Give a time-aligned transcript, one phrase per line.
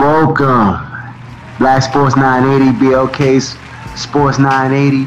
[0.00, 0.80] Welcome.
[1.58, 5.06] Black Sports 980, BLK Sports 980.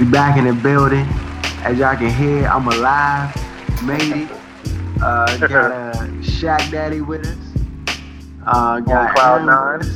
[0.00, 1.06] We back in the building.
[1.62, 3.32] As y'all can hear, I'm alive.
[3.84, 4.30] Made it.
[5.00, 7.96] Uh, got a Shaq Daddy with us.
[8.44, 9.86] Uh, got Cloud us.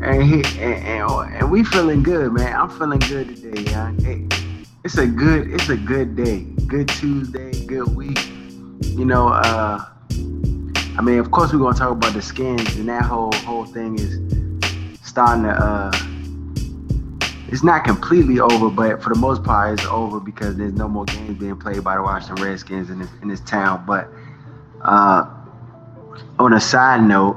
[0.00, 2.54] And, he, and, and, and we feeling good, man.
[2.54, 3.64] I'm feeling good today.
[4.00, 4.28] Hey,
[4.84, 6.42] it's a good, it's a good day.
[6.68, 8.28] Good Tuesday, good week.
[8.96, 9.91] You know, uh,
[10.98, 13.98] I mean, of course, we're gonna talk about the skins, and that whole whole thing
[13.98, 14.18] is
[15.02, 15.50] starting to.
[15.50, 15.90] Uh,
[17.48, 21.04] it's not completely over, but for the most part, it's over because there's no more
[21.04, 23.84] games being played by the Washington Redskins in this in this town.
[23.86, 24.08] But
[24.82, 25.28] uh,
[26.38, 27.36] on a side note,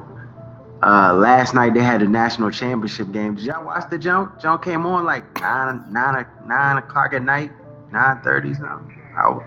[0.83, 3.35] uh, last night they had a national championship game.
[3.35, 4.41] Did y'all watch the jump?
[4.41, 7.51] Jump came on like nine nine nine o'clock at night,
[7.91, 9.01] nine thirty something.
[9.17, 9.39] I,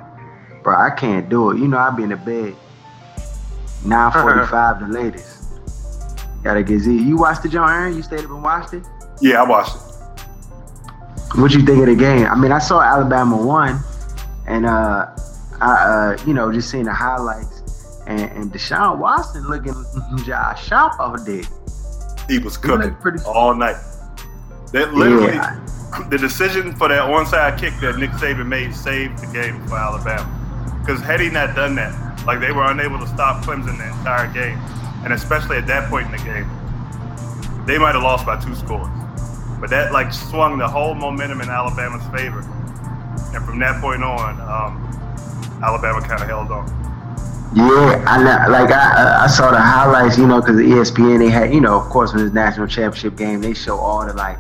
[0.63, 1.59] bro, I can't do it.
[1.59, 2.57] You know, I be in the bed.
[3.85, 5.35] 945 the latest.
[6.43, 6.97] Gotta get Z.
[6.97, 7.97] You watched the John Aaron?
[7.97, 8.83] You stayed up and watched it?
[9.21, 9.83] Yeah, I watched it.
[11.39, 12.27] What you think of the game?
[12.27, 13.81] I mean, I saw Alabama won,
[14.47, 15.07] and uh,
[15.61, 19.75] I uh, you know, just seeing the highlights, and, and Deshaun Watson looking
[20.25, 21.43] Josh sharp all day.
[22.29, 23.77] He was cooking pretty- all night.
[24.73, 25.59] That literally, Yeah.
[26.11, 30.35] the decision for that onside kick that Nick Saban made saved the game for Alabama.
[30.81, 31.93] Because had he not done that,
[32.27, 34.59] like they were unable to stop Clemson the entire game,
[35.05, 36.49] and especially at that point in the game,
[37.67, 38.89] they might have lost by two scores.
[39.61, 42.41] But that like swung the whole momentum in Alabama's favor,
[43.35, 46.67] and from that point on, um, Alabama kind of held on.
[47.55, 48.53] Yeah, I know.
[48.53, 51.81] Like I, I saw the highlights, you know, because the ESPN they had, you know,
[51.81, 54.39] of course, when it's national championship game, they show all the like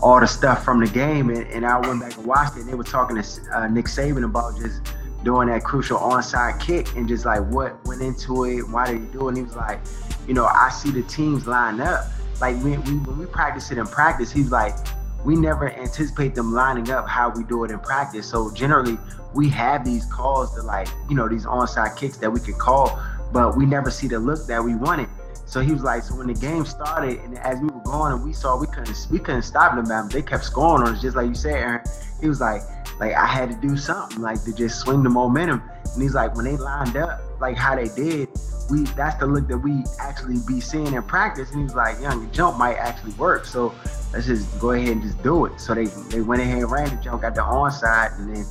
[0.00, 2.60] all the stuff from the game, and, and I went back and watched it.
[2.60, 4.80] And they were talking to uh, Nick Saban about just
[5.26, 9.06] doing that crucial onside kick and just like what went into it, why did he
[9.06, 9.30] do it?
[9.30, 9.80] And he was like,
[10.28, 12.04] you know, I see the teams line up.
[12.40, 14.76] Like when we when we practice it in practice, he's like,
[15.24, 18.24] we never anticipate them lining up how we do it in practice.
[18.24, 18.98] So generally,
[19.34, 22.96] we have these calls to like, you know, these onside kicks that we could call,
[23.32, 25.08] but we never see the look that we wanted.
[25.44, 28.22] So he was like, so when the game started and as we were going and
[28.22, 30.08] we saw we couldn't we couldn't stop them, man.
[30.08, 31.80] They kept scoring on us, just like you said, Aaron.
[32.20, 32.62] He was like,
[32.98, 35.62] like I had to do something, like to just swing the momentum.
[35.92, 38.28] And he's like, when they lined up, like how they did,
[38.70, 41.50] we that's the look that we actually be seeing in practice.
[41.52, 43.44] And he's like, young, your jump might actually work.
[43.44, 43.74] So
[44.12, 45.60] let's just go ahead and just do it.
[45.60, 48.46] So they they went ahead and ran the jump, got the onside, and then,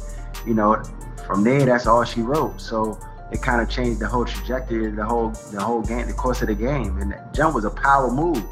[0.45, 0.81] you know,
[1.25, 2.61] from there that's all she wrote.
[2.61, 2.99] So
[3.31, 6.47] it kind of changed the whole trajectory the whole the whole game, the course of
[6.49, 6.97] the game.
[7.01, 8.43] And that jump was a power move.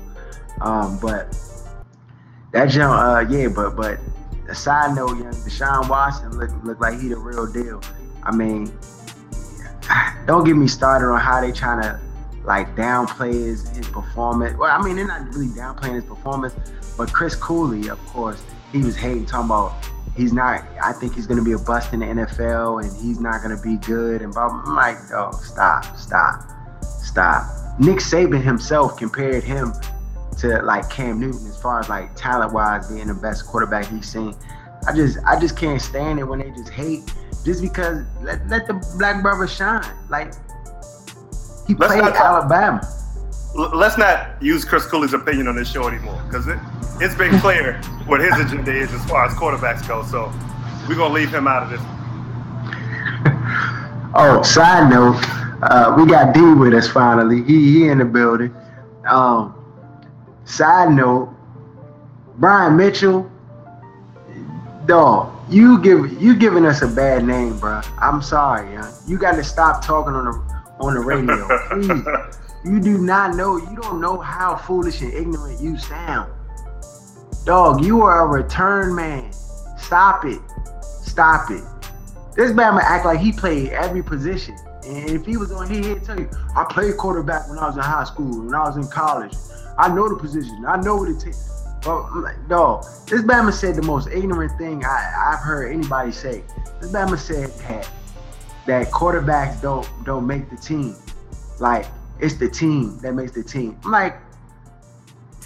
[0.61, 1.37] Um, but
[2.51, 3.99] that jump, uh, yeah, but but
[4.53, 7.81] a side note, young Deshaun Watson looked looked like he the real deal.
[8.22, 8.72] I mean,
[10.28, 12.00] don't get me started on how they trying to
[12.46, 14.56] like downplay his, his performance.
[14.58, 16.53] Well, I mean, they're not really downplaying his performance,
[16.97, 19.74] but Chris Cooley, of course, he was hating, talking about
[20.16, 20.64] he's not.
[20.81, 23.78] I think he's gonna be a bust in the NFL, and he's not gonna be
[23.78, 24.22] good.
[24.22, 24.64] And blah.
[24.66, 26.44] I'm like, oh, stop, stop,
[26.84, 27.44] stop.
[27.80, 29.74] Nick Saban himself compared him
[30.38, 34.07] to like Cam Newton as far as like talent wise being the best quarterback he's
[34.09, 34.35] seen.
[34.88, 37.03] I just I just can't stand it when they just hate
[37.45, 39.83] just because let, let the black brother shine.
[40.09, 40.33] Like
[41.67, 42.81] he Let's played talk- Alabama.
[43.55, 46.57] Let's not use Chris Cooley's opinion on this show anymore because it,
[46.99, 50.03] it's been clear what his agenda is as far as quarterbacks go.
[50.03, 50.31] So
[50.89, 51.81] we're gonna leave him out of this.
[54.16, 55.16] Oh, side note,
[55.63, 57.41] uh, we got D with us finally.
[57.43, 58.53] He he in the building.
[59.07, 59.55] Um,
[60.45, 61.33] side note,
[62.37, 63.29] Brian Mitchell,
[64.85, 67.81] dog, you give you giving us a bad name, bro.
[67.99, 68.91] I'm sorry, yeah.
[69.07, 72.39] You got to stop talking on the on the radio, please.
[72.65, 73.57] You do not know.
[73.57, 76.31] You don't know how foolish and ignorant you sound,
[77.45, 77.83] dog.
[77.83, 79.31] You are a return man.
[79.77, 80.41] Stop it.
[80.81, 81.63] Stop it.
[82.35, 84.55] This man would act like he played every position.
[84.85, 87.75] And if he was on here, he'd tell you, I played quarterback when I was
[87.75, 89.33] in high school, when I was in college.
[89.78, 90.66] I know the position.
[90.67, 91.49] I know what it takes.
[91.85, 96.11] Well, I'm like, dog, this Bama said the most ignorant thing I, I've heard anybody
[96.11, 96.43] say.
[96.79, 97.90] This Bama said that
[98.66, 100.96] that quarterbacks don't don't make the team.
[101.59, 101.85] Like
[102.20, 103.78] it's the team that makes the team.
[103.84, 104.17] I'm like,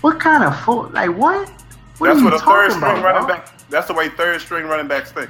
[0.01, 0.89] what kind of fool?
[0.89, 1.49] Like what?
[1.97, 3.45] What that's are you what a third string about, running dog?
[3.45, 3.69] back.
[3.69, 5.29] That's the way third string running backs think.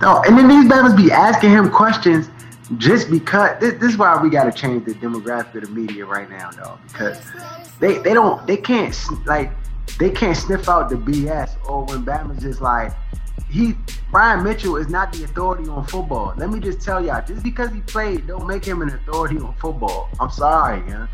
[0.00, 2.28] No, and then these Bama's be asking him questions
[2.76, 6.04] just because this, this is why we got to change the demographic of the media
[6.04, 7.20] right now, though, because
[7.80, 8.96] they they don't they can't
[9.26, 9.50] like
[9.98, 12.92] they can't sniff out the BS or when Bama's just like
[13.50, 13.74] he
[14.10, 16.32] Brian Mitchell is not the authority on football.
[16.36, 19.54] Let me just tell y'all, just because he played, don't make him an authority on
[19.54, 20.08] football.
[20.20, 21.08] I'm sorry, yeah.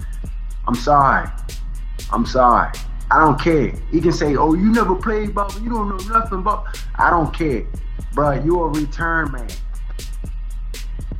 [0.67, 1.29] I'm sorry.
[2.13, 2.73] I'm sorry.
[3.11, 3.73] I don't care.
[3.91, 6.65] He can say, "Oh, you never played ball, you don't know nothing But
[6.97, 7.65] I don't care,
[8.13, 8.33] bro.
[8.33, 9.49] You a return man.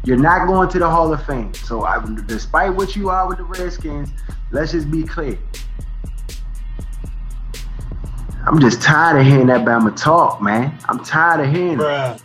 [0.07, 1.53] You're not going to the Hall of Fame.
[1.53, 4.11] So, I, despite what you are with the Redskins,
[4.53, 5.37] let's just be clear.
[8.45, 10.79] I'm just tired of hearing that Bama talk, man.
[10.89, 12.15] I'm tired of hearing Bruh.
[12.15, 12.23] it.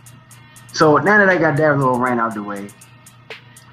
[0.72, 2.68] So now that I got that little rant out the way,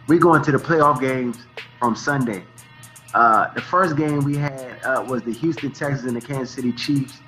[0.07, 1.37] we going to the playoff games
[1.77, 2.43] from Sunday.
[3.13, 6.71] Uh, the first game we had uh, was the Houston Texans and the Kansas City
[6.71, 7.19] Chiefs,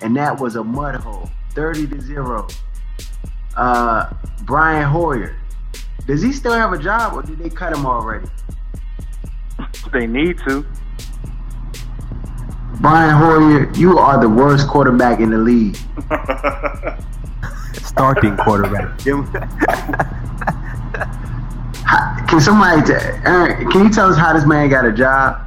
[0.00, 2.48] and that was a mud hole, 30 to zero.
[3.56, 4.12] Uh,
[4.42, 5.36] Brian Hoyer,
[6.06, 8.28] does he still have a job, or did they cut him already?
[9.92, 10.64] They need to.
[12.80, 15.76] Brian Hoyer, you are the worst quarterback in the league.
[17.72, 18.98] Starting quarterback.
[22.28, 22.92] Can somebody, t-
[23.24, 25.42] Aaron, can you tell us how this man got a job?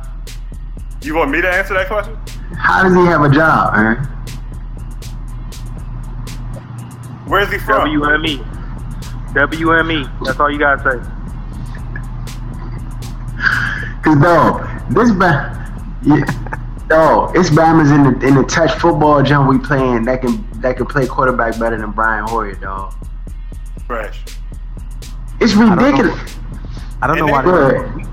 [1.02, 2.18] you want me to answer that question?
[2.58, 4.04] How does he have a job, Aaron?
[7.28, 7.88] Where's he from?
[7.88, 8.59] WME.
[9.34, 10.26] WME.
[10.26, 11.00] That's all you gotta say.
[14.04, 15.56] Cause dog, this ba-
[16.04, 16.24] yeah,
[16.88, 20.78] dog, it's Bama's in the in the touch football jump we playing that can that
[20.78, 22.94] can play quarterback better than Brian Hoyer, dog.
[23.86, 24.22] Fresh.
[25.40, 25.76] It's don't know.
[25.86, 26.38] ridiculous.
[27.02, 28.04] I don't know why they- they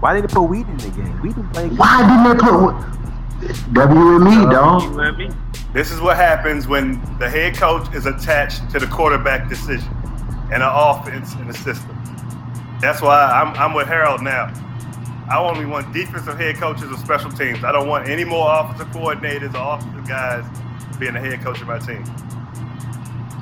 [0.00, 1.20] why didn't they put weed in the game?
[1.22, 1.68] We didn't play.
[1.68, 2.74] Why didn't they put
[3.72, 4.82] WME, uh, dog?
[4.82, 5.34] WME.
[5.72, 9.88] This is what happens when the head coach is attached to the quarterback decision
[10.52, 11.96] and an offense in the system.
[12.80, 14.52] That's why I'm, I'm with Harold now.
[15.28, 17.64] I only want defensive head coaches or special teams.
[17.64, 20.44] I don't want any more offensive coordinators or offensive guys
[20.98, 22.04] being the head coach of my team.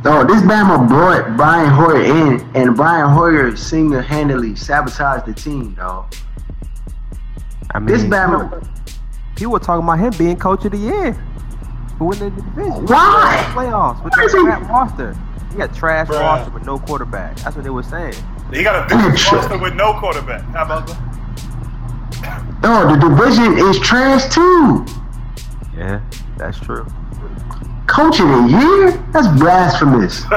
[0.06, 6.14] Oh, this Bama brought Brian Hoyer in, and Brian Hoyer single-handedly sabotaged the team, dog.
[7.70, 8.66] I mean, This Bama,
[9.34, 11.12] people were talking about him being coach of the year.
[11.98, 12.86] Who win the division?
[12.86, 13.44] Why?
[13.54, 15.16] Playoffs with Why is that he- crap roster.
[15.54, 16.18] He got trash Bruh.
[16.18, 17.36] roster with no quarterback.
[17.36, 18.14] That's what they were saying.
[18.52, 20.42] He got a vicious roster with no quarterback.
[20.46, 22.60] How about that?
[22.60, 24.84] dog, the division is trash too.
[25.76, 26.00] Yeah,
[26.36, 26.84] that's true.
[27.86, 28.90] Coach of the year?
[29.12, 30.22] That's blasphemous.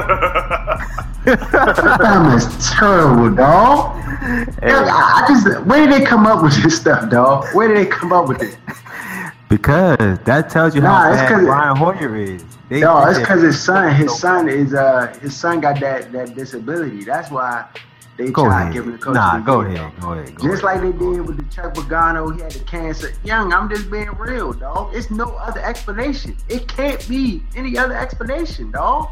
[1.28, 3.98] That is terrible, dog.
[4.64, 7.46] Yeah, I, I just, where did they come up with this stuff, dog?
[7.54, 8.58] Where did they come up with it?
[9.50, 12.46] Because that tells you Nah, how it's bad 'cause- Brian Hoyer is.
[12.70, 16.36] They, No, it's because his son, his son is, uh, his son got that that
[16.36, 17.04] disability.
[17.06, 17.66] That's why
[18.18, 18.74] they Go try to ahead.
[18.74, 19.14] give him the coach.
[19.14, 20.02] Nah, of the go year, ahead.
[20.02, 20.36] Go ahead.
[20.36, 20.82] Go Just ahead.
[20.84, 23.14] like they did with the Chuck Pagano, he had the cancer.
[23.24, 24.94] Young, I'm just being real, dog.
[24.94, 26.36] It's no other explanation.
[26.50, 29.10] It can't be any other explanation, dog.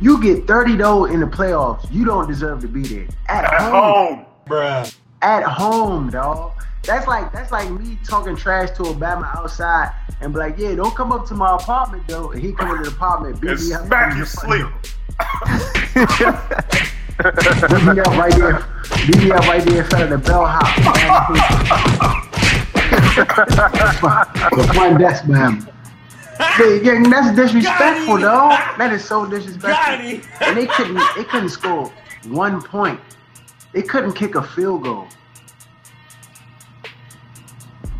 [0.00, 1.86] You get 30 though in the playoffs.
[1.90, 3.06] You don't deserve to be there.
[3.28, 3.72] At, At home.
[4.16, 4.26] home.
[4.46, 4.96] Bruh.
[5.22, 6.52] At home, dog.
[6.84, 10.94] That's like that's like me talking trash to Obama outside and be like, yeah, don't
[10.94, 12.30] come up to my apartment though.
[12.30, 13.86] And he come into the apartment, beat me up.
[13.86, 14.66] smack in sleep.
[17.16, 18.62] Beat me up right there.
[19.06, 20.66] Beat me up right there in front of the bellhop.
[24.50, 25.66] the front desk, man.
[26.38, 28.50] Yeah, yeah, that's disrespectful, dog.
[28.76, 30.20] That is so disrespectful.
[30.46, 31.90] And they couldn't they couldn't score
[32.28, 33.00] one point.
[33.76, 35.06] They couldn't kick a field goal.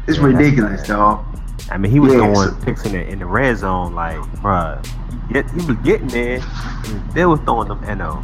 [0.06, 0.87] It's Yeah, ridiculous, bad.
[0.88, 1.25] dog.
[1.71, 4.16] I mean, he was Yeah, throwing so- picks in the in the red zone, like,
[4.40, 4.83] bruh.
[5.28, 6.40] He, he was getting there,
[6.87, 8.23] and they was throwing them no.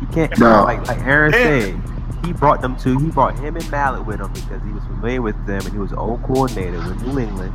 [0.00, 0.62] He can't No.
[0.64, 1.38] like like Aaron Yeah.
[1.38, 1.80] said.
[2.26, 2.98] He brought them to.
[2.98, 5.78] He brought him and Mallett with him because he was familiar with them, and he
[5.78, 7.54] was an old coordinator with New England.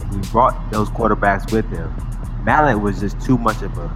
[0.00, 1.92] And he brought those quarterbacks with him.
[2.42, 3.90] Mallett was just too much of a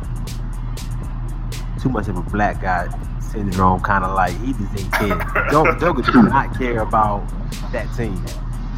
[1.81, 2.89] too much of a black guy
[3.35, 5.51] syndrome, kind of like he just didn't care.
[5.51, 6.29] Joker, Joker did hmm.
[6.29, 7.29] not care about
[7.73, 8.25] that team.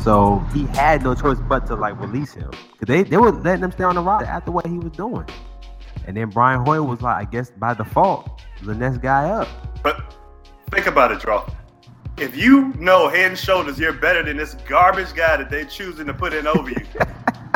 [0.02, 2.50] So he had no choice but to like release him.
[2.50, 5.26] Cause they, they were letting him stay on the roster after what he was doing.
[6.06, 9.48] And then Brian Hoyer was like, I guess by default, the next guy up.
[9.82, 10.14] But
[10.70, 11.48] think about it, Draw.
[12.18, 16.06] If you know head and shoulders you're better than this garbage guy that they choosing
[16.06, 16.86] to put in over you,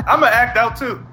[0.06, 1.06] I'm gonna act out too.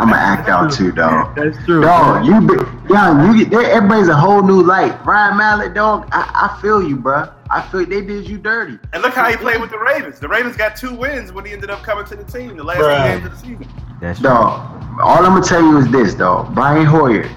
[0.00, 1.36] I'm gonna act out too, dog.
[1.36, 1.82] That's true.
[1.82, 2.54] Dog, you be,
[2.88, 5.04] young, you get there, it brings a whole new light.
[5.04, 7.30] Ryan Mallett, dog, I, I feel you, bro.
[7.50, 8.78] I feel they did you dirty.
[8.94, 10.18] And look how he played with the Ravens.
[10.18, 12.78] The Ravens got two wins when he ended up coming to the team the last
[12.78, 13.12] two Bruh.
[13.12, 13.68] games of the season.
[14.00, 14.30] That's true.
[14.30, 16.54] Dog, all I'm gonna tell you is this, dog.
[16.54, 17.28] Brian Hoyer,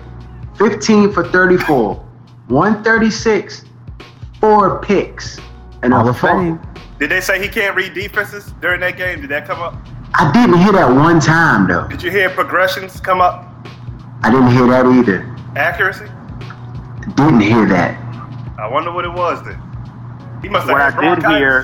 [0.57, 1.95] 15 for 34,
[2.47, 3.65] 136,
[4.39, 5.37] four picks,
[5.81, 6.63] and Hall a fumble.
[6.63, 6.73] Fame.
[6.97, 9.19] Did they say he can't read defenses during that game?
[9.19, 9.75] Did that come up?
[10.15, 11.87] I didn't hear that one time though.
[11.87, 13.49] Did you hear progressions come up?
[14.21, 15.35] I didn't hear that either.
[15.55, 16.05] Accuracy?
[17.15, 17.99] Didn't hear that.
[18.59, 19.59] I wonder what it was then.
[20.41, 21.63] He must have What I did hear.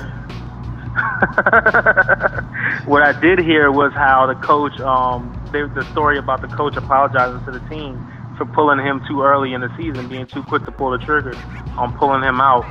[2.86, 6.76] what I did hear was how the coach, um, they, the story about the coach
[6.76, 8.04] apologizing to the team
[8.36, 11.36] for pulling him too early in the season, being too quick to pull the trigger
[11.78, 12.64] on pulling him out,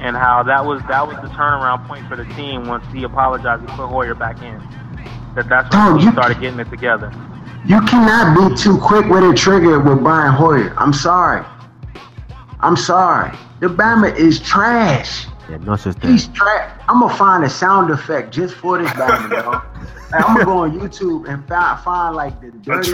[0.00, 3.60] and how that was that was the turnaround point for the team once he apologized
[3.60, 4.62] and put Hoyer back in.
[5.34, 7.12] That that's when Dog, you- started getting it together.
[7.66, 10.74] You cannot be too quick with a trigger with Brian Hoyer.
[10.76, 11.44] I'm sorry.
[12.60, 13.32] I'm sorry.
[13.60, 15.26] The Bama is trash.
[15.50, 16.10] Yeah, no such thing.
[16.12, 16.70] He's trash.
[16.88, 19.64] I'm gonna find a sound effect just for this Bama, dog.
[20.12, 22.92] Like, I'm gonna go on YouTube and find, find like the dirty,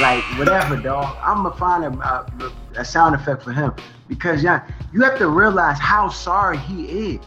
[0.00, 1.16] like whatever, dog.
[1.22, 3.74] I'm gonna find a, a, a sound effect for him
[4.08, 7.20] because yeah, you have to realize how sorry he is.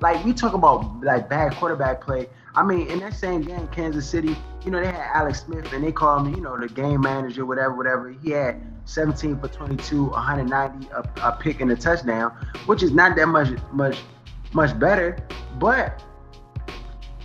[0.00, 2.26] Like we talk about like bad quarterback play.
[2.56, 5.82] I mean, in that same game, Kansas City, you know, they had Alex Smith and
[5.82, 8.10] they called him, you know, the game manager, whatever, whatever.
[8.10, 12.30] He had 17 for 22, 190, a, a pick and a touchdown,
[12.66, 13.98] which is not that much, much,
[14.52, 15.18] much better.
[15.58, 16.00] But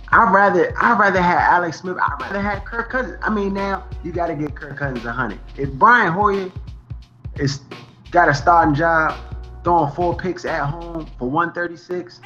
[0.08, 1.96] I'd rather, I'd rather have Alex Smith.
[2.02, 3.18] I'd rather have Kirk Cousins.
[3.22, 5.38] I mean, now you got to get Kirk Cousins a hundred.
[5.56, 6.50] If Brian Hoyer
[7.36, 7.60] is
[8.10, 9.16] got a starting job,
[9.62, 12.20] throwing four picks at home for 136.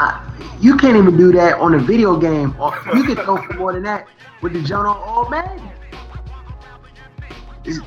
[0.00, 2.54] I, you can't even do that on a video game.
[2.58, 4.06] Or you can throw for more than that
[4.42, 5.72] with the John Old Man.
[7.64, 7.78] It's,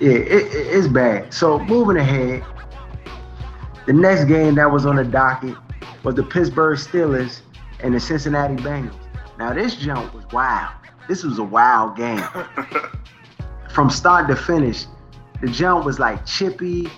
[0.00, 1.32] yeah, it, it- it's bad.
[1.32, 2.44] So moving ahead,
[3.86, 5.56] the next game that was on the docket
[6.04, 7.42] was the Pittsburgh Steelers
[7.82, 8.96] and the Cincinnati Bengals.
[9.38, 10.72] Now this jump was wild.
[11.08, 12.22] This was a wild game.
[13.70, 14.86] From start to finish,
[15.40, 16.88] the jump was like chippy,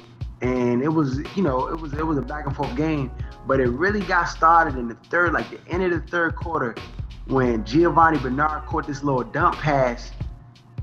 [0.42, 3.10] and it was, you know, it was it was a back and forth game.
[3.46, 6.74] But it really got started in the third, like the end of the third quarter,
[7.26, 10.12] when Giovani Bernard caught this little dump pass,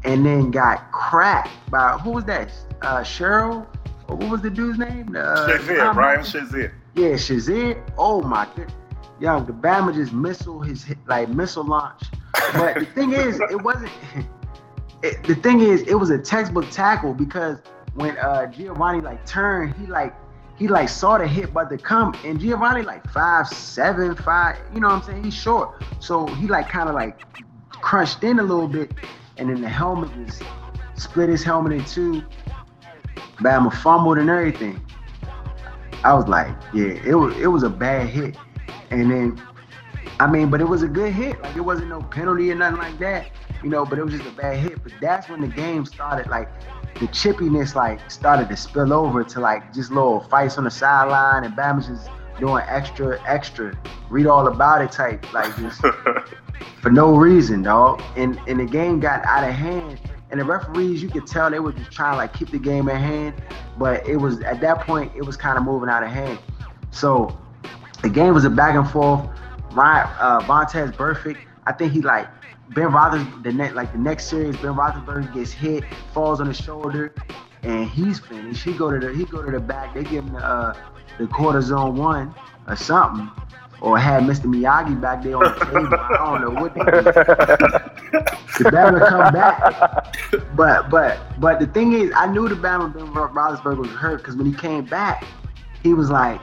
[0.03, 2.51] and then got cracked by who was that?
[2.82, 3.65] Uh, Cheryl.
[4.08, 5.15] Or what was the dude's name?
[5.15, 6.74] Uh, Shazier, Brian Shazier.
[6.96, 7.82] yeah, Shazier.
[7.98, 8.74] Oh my god.
[9.20, 12.01] Yo, the Bama just missile his hit- like missile launch.
[12.53, 13.91] But the thing is, it wasn't.
[15.03, 17.58] It, the thing is, it was a textbook tackle because
[17.96, 20.13] when uh Giovani like turned, he like
[20.62, 24.58] he like saw the hit about to come, and Giovani like five seven five.
[24.72, 25.24] You know what I'm saying?
[25.24, 27.20] He's short, so he like kind of like
[27.72, 28.91] crunched in a little bit,
[29.38, 30.44] and then the helmet just
[30.94, 32.22] split his helmet in two.
[33.38, 34.80] Bama fumbled and everything.
[36.03, 38.38] I was like, yeah, it was it was a bad hit.
[38.91, 39.41] And then
[40.20, 41.41] I mean, but it was a good hit.
[41.41, 43.32] Like it wasn't no penalty or nothing like that.
[43.63, 44.84] You know, but it was just a bad hit.
[44.84, 46.50] But that's when the game started like
[47.00, 51.43] the chippiness like started to spill over to like just little fights on the sideline
[51.43, 53.77] and Bama's just doing extra, extra,
[54.10, 55.81] read all about it type, like just
[56.81, 58.01] for no reason, dog.
[58.15, 60.00] And and the game got out of hand.
[60.31, 62.88] And the referees, you could tell they were just trying to like keep the game
[62.88, 63.41] in hand,
[63.77, 66.39] but it was at that point it was kind of moving out of hand.
[66.91, 67.38] So
[68.01, 69.27] the game was a back and forth.
[69.74, 72.27] Ryan, uh, Vontaze Burfict, I think he like
[72.74, 73.44] Ben Roethlisberger.
[73.44, 77.13] The net like the next series, Ben Roethlisberger gets hit, falls on his shoulder,
[77.63, 78.63] and he's finished.
[78.63, 79.94] He go to the he go to the back.
[79.94, 80.74] They give him the uh,
[81.18, 82.34] the cortisone one
[82.68, 83.30] or something,
[83.82, 84.46] or had Mr.
[84.46, 85.98] Miyagi back there on the table.
[86.00, 87.06] I don't know what they did.
[88.58, 93.08] The Bama come back, but but but the thing is, I knew the Bama Ben
[93.08, 95.25] Roethlisberger was hurt because when he came back,
[95.84, 96.40] he was like,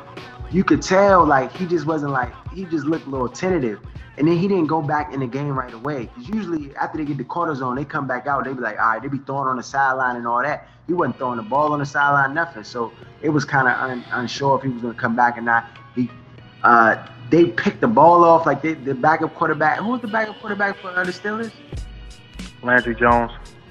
[0.50, 3.80] you could tell like he just wasn't like he just looked a little tentative.
[4.18, 6.10] And then he didn't go back in the game right away.
[6.12, 8.44] Because usually after they get the cortisone, they come back out.
[8.44, 10.66] They be like, all right, they be throwing on the sideline and all that.
[10.88, 12.64] He wasn't throwing the ball on the sideline, nothing.
[12.64, 15.42] So it was kind of un- unsure if he was going to come back or
[15.42, 15.66] not.
[15.94, 16.10] He,
[16.64, 19.78] uh, they picked the ball off like they, the backup quarterback.
[19.78, 21.52] Who was the backup quarterback for uh, the Steelers?
[22.62, 23.30] Landry Jones.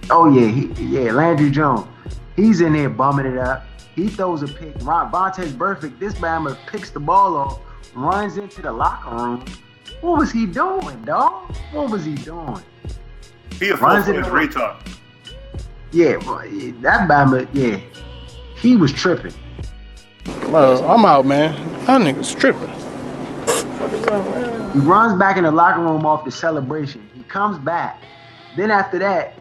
[0.10, 1.88] Oh yeah, he, yeah, Landry Jones.
[2.38, 3.66] He's in there bumming it up.
[3.96, 4.76] He throws a pick.
[4.82, 6.00] Ron Vontaze Burfict.
[6.00, 7.60] This Bama picks the ball off,
[7.96, 9.44] runs into the locker room.
[10.02, 11.56] What was he doing, dog?
[11.72, 12.64] What was he doing?
[13.60, 14.48] He a Runs full it fledged over.
[14.48, 14.76] retard.
[15.92, 17.80] Yeah, boy, that Bama, yeah,
[18.56, 19.34] he was tripping.
[20.50, 21.54] Well, I'm out, man.
[21.86, 22.70] That nigga's tripping.
[24.74, 27.10] He runs back in the locker room off the celebration.
[27.16, 28.02] He comes back.
[28.56, 29.36] Then after that,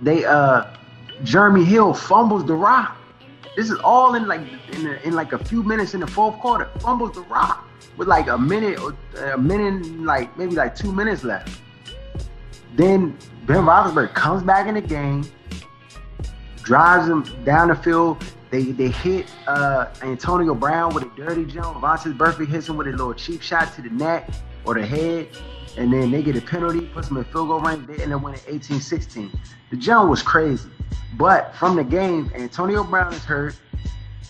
[0.00, 0.64] they uh
[1.22, 2.96] Jeremy Hill fumbles the rock.
[3.56, 4.40] This is all in like
[4.72, 6.68] in, a, in like a few minutes in the fourth quarter.
[6.80, 8.96] Fumbles the rock with like a minute or
[9.32, 11.58] a minute, like maybe like two minutes left.
[12.74, 15.24] Then Ben Roethlisberger comes back in the game,
[16.62, 18.24] drives him down the field.
[18.50, 21.78] They they hit uh, Antonio Brown with a dirty jump.
[21.78, 24.28] Vontaze Burfict hits him with a little cheap shot to the neck
[24.64, 25.28] or the head.
[25.76, 27.88] and then they get a penalty, puts them in field goal range.
[27.88, 29.34] And they end up winning 18-16.
[29.70, 30.68] The jump was crazy,
[31.16, 33.56] but from the game, Antonio Brown is hurt,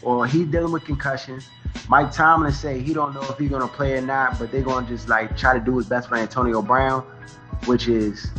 [0.02, 1.48] or he's dealing with concussions.
[1.88, 4.86] Mike Tomlin say he don't know if he's gonna play or not, but they're gonna
[4.86, 7.02] just like try to do his best for Antonio Brown,
[7.66, 8.30] which is,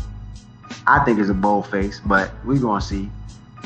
[0.88, 3.10] I think, is a bold face, but we gonna see.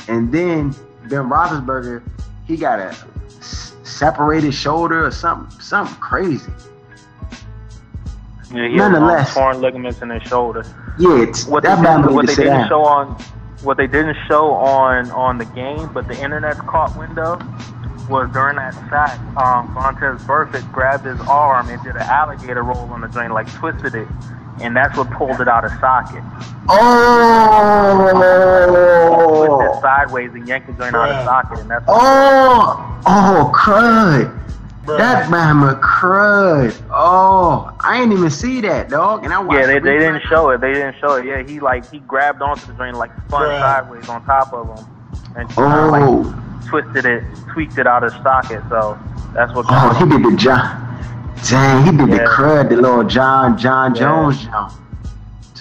[0.07, 0.69] And then
[1.09, 2.01] Ben Roethlisberger,
[2.45, 2.95] he got a
[3.39, 6.51] s- separated shoulder or something, something crazy.
[8.53, 9.33] Yeah, he has Nonetheless.
[9.33, 10.63] torn ligaments in his shoulder.
[10.97, 12.69] Yeah, it's, What they, that didn't, what they didn't down.
[12.69, 13.07] show on
[13.63, 17.37] what they didn't show on on the game, but the internet caught window
[18.09, 19.19] was during that sack.
[19.37, 23.51] Um, Vontaze Burfict grabbed his arm and did an alligator roll on the drain, like
[23.53, 24.07] twisted it,
[24.61, 26.23] and that's what pulled it out of socket.
[26.69, 28.07] Oh
[29.47, 33.51] twisted Oh, sideways and yanked the joint out of socket, and that's what oh, oh,
[33.55, 34.33] crud.
[34.85, 34.97] Bruh.
[34.97, 36.81] That Bama crud.
[36.91, 39.25] Oh, I ain't even see that, dog.
[39.25, 40.61] And I watched Yeah, they, they didn't show it.
[40.61, 41.25] They didn't show it.
[41.25, 43.59] Yeah, he like he grabbed onto the drain, like spun Bruh.
[43.59, 44.85] sideways on top of him,
[45.37, 46.33] and kinda, like Oh,
[46.67, 48.61] twisted it, tweaked it out of socket.
[48.69, 48.97] So
[49.33, 49.65] that's what.
[49.69, 50.83] oh, he did the John.
[51.47, 52.25] Dang, he did the Yeah.
[52.25, 54.01] crud, the little John John Yeah.
[54.01, 54.71] Jones jump.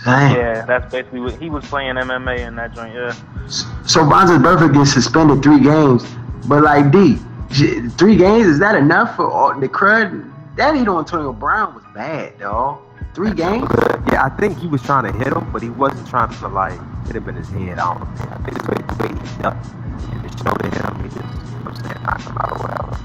[0.05, 0.37] Dang.
[0.37, 2.95] Yeah, that's basically what he was playing MMA in that joint.
[2.95, 3.13] Yeah.
[3.49, 6.05] So Bonzo Burfict gets suspended three games,
[6.47, 7.19] but like D,
[7.51, 10.31] j- three games is that enough for all the crud?
[10.57, 12.79] That hit on Antonio Brown was bad, dog.
[13.15, 13.69] Three games.
[14.13, 16.79] Yeah, I think he was trying to hit him, but he wasn't trying to like
[17.07, 17.79] hit him in his head.
[17.79, 18.09] I don't know.
[18.31, 19.67] I think it's the way he ducked
[20.13, 21.03] and shoulder hit him.
[21.03, 22.99] He just, you know I'm saying, knocked him out or whatever.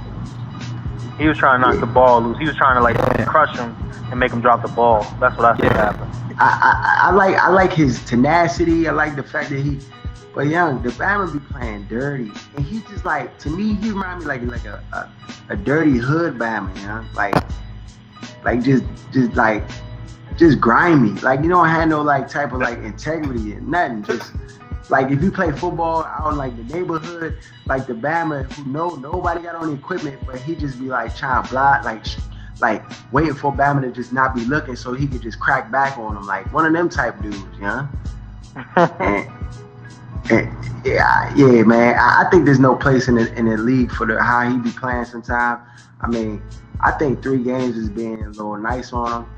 [1.17, 2.37] He was trying to knock the ball loose.
[2.39, 3.25] He was trying to like Yeah.
[3.25, 3.75] crush him
[4.09, 5.05] and make him drop the ball.
[5.19, 5.85] That's what I think Yeah.
[5.85, 6.11] happened.
[6.39, 8.87] I, I I like I like his tenacity.
[8.87, 9.79] I like the fact that he,
[10.33, 14.21] but young the Bama be playing dirty, and he just like to me he remind
[14.21, 15.09] me like like a a,
[15.49, 17.35] a dirty hood Bama, you know, like
[18.43, 19.63] like just just like
[20.37, 24.03] just grimy, like you don't have no like type of like integrity and nothing.
[24.03, 24.33] Just
[24.89, 28.95] like if you play football out in like the neighborhood, like the Bama who know
[28.95, 32.05] nobody got on the equipment, but he just be like trying to block like.
[32.59, 35.97] Like waiting for Bama to just not be looking so he could just crack back
[35.97, 37.89] on him, like one of them type dudes, you know?
[38.99, 39.27] And,
[40.29, 41.95] and yeah, yeah, man.
[41.97, 44.57] I, I think there's no place in the in the league for the how he
[44.57, 45.61] be playing sometimes.
[46.01, 46.41] I mean,
[46.81, 49.29] I think three games is being a little nice on him.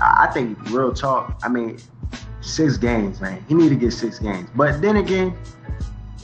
[0.00, 1.38] I, think real talk.
[1.42, 1.78] I mean,
[2.40, 3.44] six games, man.
[3.48, 4.48] He need to get six games.
[4.54, 5.36] But then again,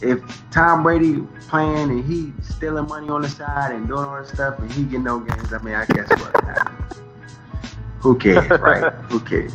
[0.02, 4.28] if Tom Brady playing and he stealing money on the side and doing all that
[4.28, 6.70] stuff and he get no games, I mean, I guess what?
[8.00, 8.92] Who cares, right?
[9.10, 9.52] Who cares?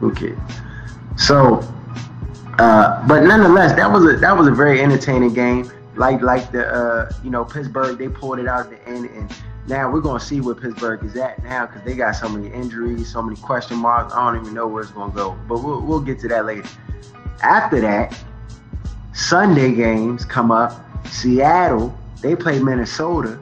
[0.00, 0.38] Who cares?
[1.16, 1.60] So,
[2.58, 5.70] uh, but nonetheless, that was a that was a very entertaining game.
[5.94, 9.30] Like like the uh, you know Pittsburgh, they pulled it out at the end, and
[9.68, 13.12] now we're gonna see where Pittsburgh is at now because they got so many injuries,
[13.12, 14.12] so many question marks.
[14.12, 16.68] I don't even know where it's gonna go, but we'll we'll get to that later.
[17.42, 18.16] After that,
[19.12, 20.72] Sunday games come up.
[21.06, 23.38] Seattle, they play Minnesota,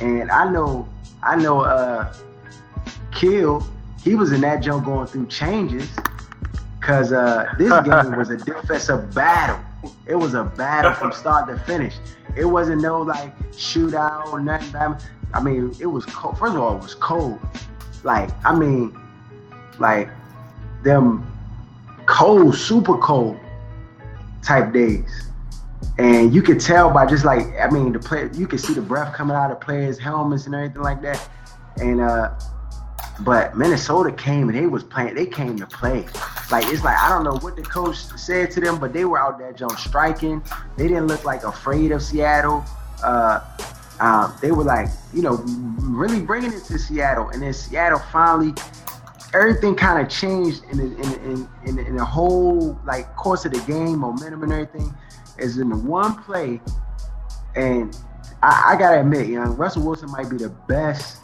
[0.00, 0.88] and I know
[1.22, 2.12] I know uh,
[3.12, 3.66] Kill,
[4.02, 5.88] he was in that jump going through changes.
[6.80, 9.58] Cause uh, this game was a defensive battle.
[10.06, 11.96] It was a battle from start to finish.
[12.36, 14.94] It wasn't no like shootout or nothing.
[15.36, 16.38] I mean, it was cold.
[16.38, 17.38] First of all, it was cold.
[18.04, 18.98] Like, I mean,
[19.78, 20.08] like
[20.82, 21.30] them
[22.06, 23.38] cold, super cold
[24.42, 25.30] type days.
[25.98, 28.80] And you could tell by just like, I mean, the play, you could see the
[28.80, 31.28] breath coming out of players' helmets and everything like that.
[31.78, 32.32] And uh,
[33.20, 35.14] but Minnesota came and they was playing.
[35.14, 36.06] They came to play.
[36.50, 39.18] Like it's like I don't know what the coach said to them, but they were
[39.18, 40.42] out there just striking.
[40.78, 42.64] They didn't look like afraid of Seattle.
[43.02, 43.40] Uh,
[44.00, 45.42] um, they were like you know
[45.80, 48.54] really bringing it to Seattle, and then Seattle finally
[49.34, 53.52] everything kind of changed in the, in, in, in, in the whole like course of
[53.52, 54.94] the game, momentum and everything.
[55.38, 56.62] Is in the one play,
[57.54, 57.94] and
[58.42, 61.22] I, I gotta admit, you know, Russell Wilson might be the best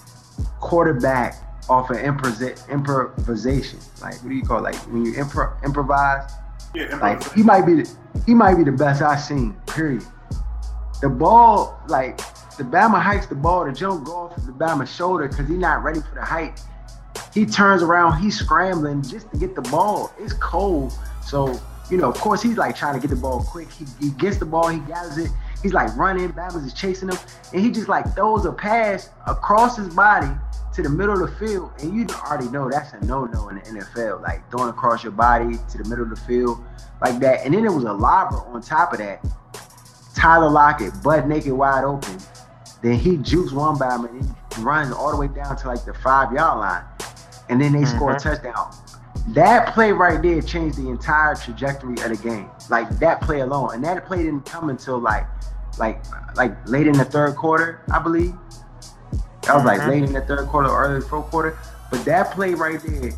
[0.60, 1.34] quarterback
[1.70, 3.78] off of improvisa- improvisation.
[4.02, 4.62] Like, what do you call it?
[4.62, 6.30] like when you impro- improvise?
[6.74, 9.54] Yeah, Like he might be the, he might be the best I've seen.
[9.66, 10.04] Period.
[11.00, 12.20] The ball, like
[12.56, 16.00] the Bama hikes the ball, to jump off the Bama shoulder because he's not ready
[16.00, 16.60] for the height.
[17.32, 20.12] He turns around, he's scrambling just to get the ball.
[20.18, 21.58] It's cold, so
[21.90, 23.70] you know, of course, he's like trying to get the ball quick.
[23.70, 25.30] He, he gets the ball, he gathers it.
[25.62, 27.18] He's like running, Bama's is chasing him,
[27.52, 30.30] and he just like throws a pass across his body
[30.74, 33.62] to the middle of the field, and you already know that's a no-no in the
[33.62, 34.22] NFL.
[34.22, 36.64] Like throwing across your body to the middle of the field
[37.00, 37.44] like that.
[37.44, 39.24] And then it was a lobber on top of that.
[40.14, 42.18] Tyler Lockett, butt naked, wide open.
[42.82, 45.94] Then he jukes one Bama and he runs all the way down to like the
[45.94, 46.84] five yard line,
[47.48, 48.70] and then they score a touchdown.
[49.28, 52.50] that play right there changed the entire trajectory of the game.
[52.68, 55.26] Like that play alone, and that play didn't come until like,
[55.78, 56.02] like,
[56.36, 58.34] like late in the third quarter, I believe.
[59.42, 59.88] That was like Mhm.
[59.88, 61.56] late in the third quarter, or early fourth quarter.
[61.90, 63.12] But that play right there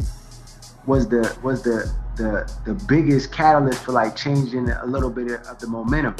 [0.86, 5.58] was the was the the the biggest catalyst for like changing a little bit of
[5.58, 6.16] the momentum.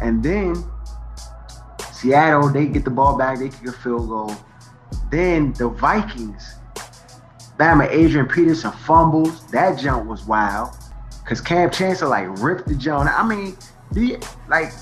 [0.00, 0.64] And then
[1.94, 4.34] Seattle, they get the ball back, they kick a field goal.
[5.10, 6.54] Then the Vikings,
[7.58, 9.46] Bama Adrian Peterson fumbles.
[9.52, 10.76] That jump was wild.
[11.24, 13.08] Cause Kam Chancellor like ripped the jump.
[13.10, 13.56] I mean,
[13.94, 14.72] you, like,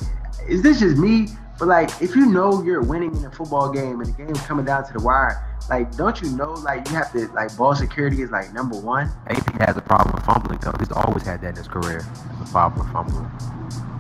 [0.49, 1.29] is this just me?
[1.59, 4.65] But like, if you know you're winning in a football game and the game's coming
[4.65, 8.23] down to the wire, like, don't you know like you have to like ball security
[8.23, 9.11] is like number one.
[9.29, 10.75] AP has a problem with fumbling though.
[10.81, 12.01] He's always had that in his career.
[12.01, 13.92] Has a problem with fumbling.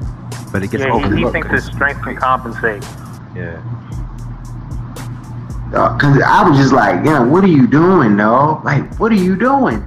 [0.53, 2.83] But it gets Yeah, he, he thinks his strength can compensate.
[3.35, 3.61] yeah.
[5.75, 8.62] Uh, Cause I was just like, yeah, what are you doing, dog?
[8.62, 9.83] Like, what are you doing?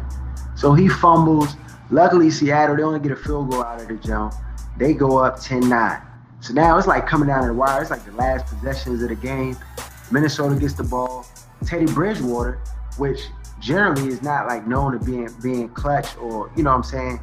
[0.56, 1.56] So he fumbles.
[1.92, 4.34] Luckily, Seattle, they only get a field goal out of the jump.
[4.78, 6.02] They go up 10-9.
[6.40, 7.82] So now it's like coming down to the wire.
[7.82, 9.56] It's like the last possessions of the game.
[10.12, 11.28] Minnesota gets the ball.
[11.66, 12.60] Teddy Bridgewater,
[12.98, 13.20] which
[13.60, 17.20] generally is not like known to being being clutch or you know what I'm saying,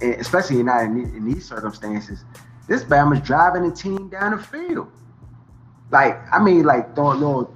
[0.00, 2.24] and especially not in, in these circumstances.
[2.66, 4.90] This Bama's driving the team down the field.
[5.90, 7.54] Like I mean, like throwing a little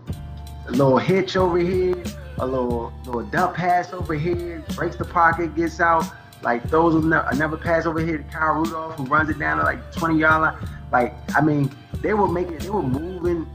[0.69, 2.01] a little hitch over here,
[2.39, 6.05] a little little dump pass over here, breaks the pocket, gets out,
[6.43, 9.93] like throws another pass over here to Kyle Rudolph, who runs it down to like
[9.93, 10.69] 20 yard line.
[10.93, 11.71] Like, I mean,
[12.03, 13.49] they were making, they were moving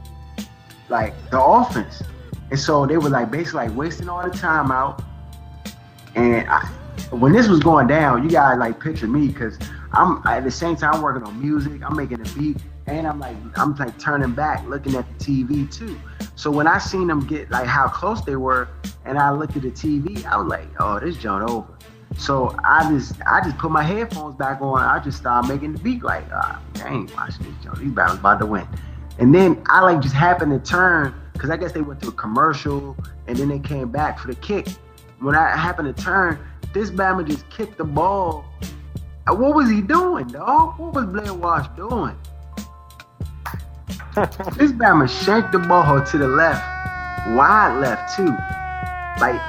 [0.88, 2.02] like the offense,
[2.50, 5.02] and so they were like basically like wasting all the time out.
[6.14, 6.66] And I,
[7.10, 9.58] when this was going down, you gotta like picture me because
[9.92, 13.36] I'm at the same time working on music, I'm making a beat, and I'm like
[13.56, 15.98] I'm like turning back, looking at the TV too.
[16.34, 18.68] So when I seen them get like how close they were,
[19.04, 21.66] and I looked at the TV, I was like, oh, this joint over.
[22.18, 24.78] So I just I just put my headphones back on.
[24.78, 27.78] I just started making the beat like, ah, I ain't watching this joint.
[27.78, 28.66] These battles about to win.
[29.18, 32.12] And then I like just happened to turn because I guess they went to a
[32.12, 32.96] commercial
[33.26, 34.68] and then they came back for the kick.
[35.20, 36.38] When I happened to turn,
[36.72, 38.44] this Bama just kicked the ball.
[39.28, 40.78] What was he doing, dog?
[40.78, 42.16] What was Blair Walsh doing?
[44.56, 46.62] this Bama shanked the ball to the left,
[47.36, 48.34] wide left too.
[49.20, 49.40] Like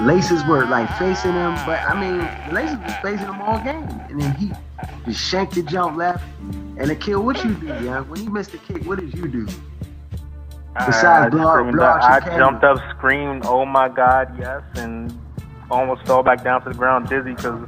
[0.00, 4.20] laces were like facing him, but I mean laces was facing him all game, and
[4.20, 4.50] then he
[5.04, 6.24] just shanked the jump left.
[6.78, 8.08] And the kill, what you do, young?
[8.08, 9.46] When you missed the kick, what did you do?
[10.86, 12.38] Besides I, blow- screamed blow up- out your I cannon.
[12.38, 15.12] jumped up, screamed, "Oh my God, yes!" and
[15.70, 17.62] almost fell back down to the ground dizzy because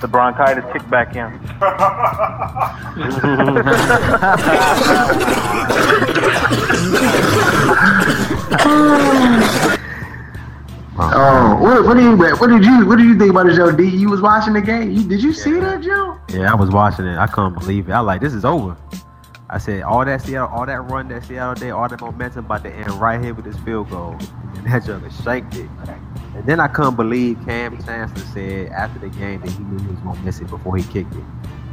[0.00, 1.38] the bronchitis kicked back in.
[11.00, 13.70] Oh, what, what did you what did you what did you think about the show?
[13.70, 14.90] D, you was watching the game.
[14.90, 16.18] You did you see that, Joe?
[16.28, 17.16] Yeah, I was watching it.
[17.16, 17.92] I couldn't believe it.
[17.92, 18.76] I like this is over.
[19.50, 22.64] I said all that Seattle, all that run that Seattle did, all that momentum about
[22.64, 24.16] to end right here with this field goal,
[24.54, 25.70] and that jugger shanked it.
[26.34, 29.88] And then I couldn't believe Kam Chancellor said after the game that he knew he
[29.88, 31.24] was gonna miss it before he kicked it.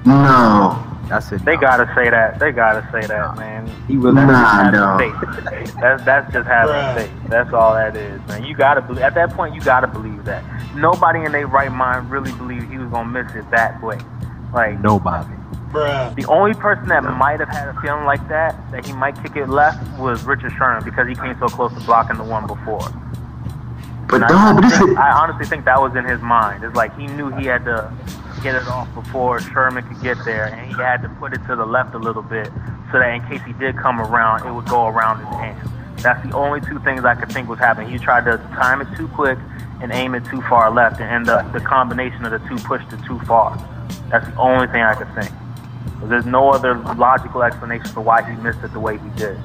[0.05, 0.81] No.
[1.11, 1.61] I said They no.
[1.61, 2.39] gotta say that.
[2.39, 3.69] They gotta say that, man.
[3.88, 4.97] He was Nah, Having no.
[4.97, 5.75] faith.
[5.81, 6.95] That's that's just having Bruh.
[6.95, 7.11] faith.
[7.29, 8.43] That's all that is, man.
[8.43, 9.03] You gotta believe.
[9.03, 10.43] At that point, you gotta believe that.
[10.75, 13.99] Nobody in their right mind really believed he was gonna miss it that way.
[14.53, 15.34] Like nobody.
[15.75, 16.15] Bruh.
[16.15, 19.35] the only person that might have had a feeling like that, that he might kick
[19.35, 22.88] it left, was Richard Sherman because he came so close to blocking the one before.
[24.07, 26.63] But And dog, I, but this is I honestly think that was in his mind.
[26.63, 27.91] It's like he knew he had to
[28.41, 31.55] get it off before Sherman could get there, and he had to put it to
[31.55, 32.47] the left a little bit
[32.91, 35.69] so that in case he did come around, it would go around his hand.
[35.97, 37.89] That's the only two things I could think was happening.
[37.89, 39.39] He tried to time it too quick
[39.81, 43.03] and aim it too far left, and the, the combination of the two pushed it
[43.05, 43.57] too far.
[44.09, 45.31] That's the only thing I could think.
[45.99, 49.38] 'Cause There's no other logical explanation for why he missed it the way he did.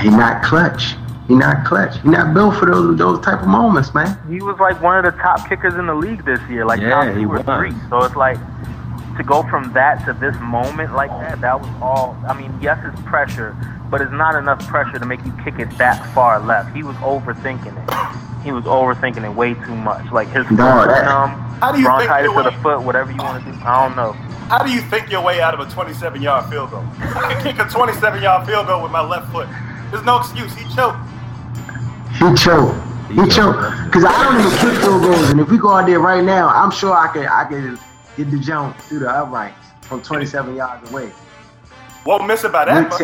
[0.00, 0.96] he not clutch.
[1.28, 1.98] He not clutch.
[2.00, 4.16] He not built for those those type of moments, man.
[4.28, 6.90] he was like one of the top kickers in the league this year, like Yeah,
[6.90, 7.44] top he two or was.
[7.58, 7.72] three.
[7.90, 8.38] So it's like
[9.16, 12.16] to go from that to this moment like that, that was all.
[12.28, 13.54] I mean, yes, it's pressure,
[13.90, 16.74] but it's not enough pressure to make you kick it that far left.
[16.74, 17.94] He was overthinking it.
[18.44, 20.12] He was overthinking it way too much.
[20.12, 22.56] Like his foot No, was that- How numb, do you think bronchitis your to the
[22.56, 23.58] way- foot, whatever you want to do.
[23.64, 24.12] I don't know.
[24.48, 26.84] How do you think your way out of a 27 yard field goal?
[27.00, 29.48] I can kick a 27 yard field goal with my left foot.
[29.90, 30.52] There's no excuse.
[30.54, 30.98] He choked.
[32.12, 32.76] He choked.
[33.10, 33.92] He choked.
[33.92, 36.48] Cause I don't even kick field goals, and if we go out there right now,
[36.48, 37.78] I'm sure I can I could
[38.16, 41.10] get the jump through the uprights from 27 yards away.
[42.04, 43.00] Won't miss it by that much.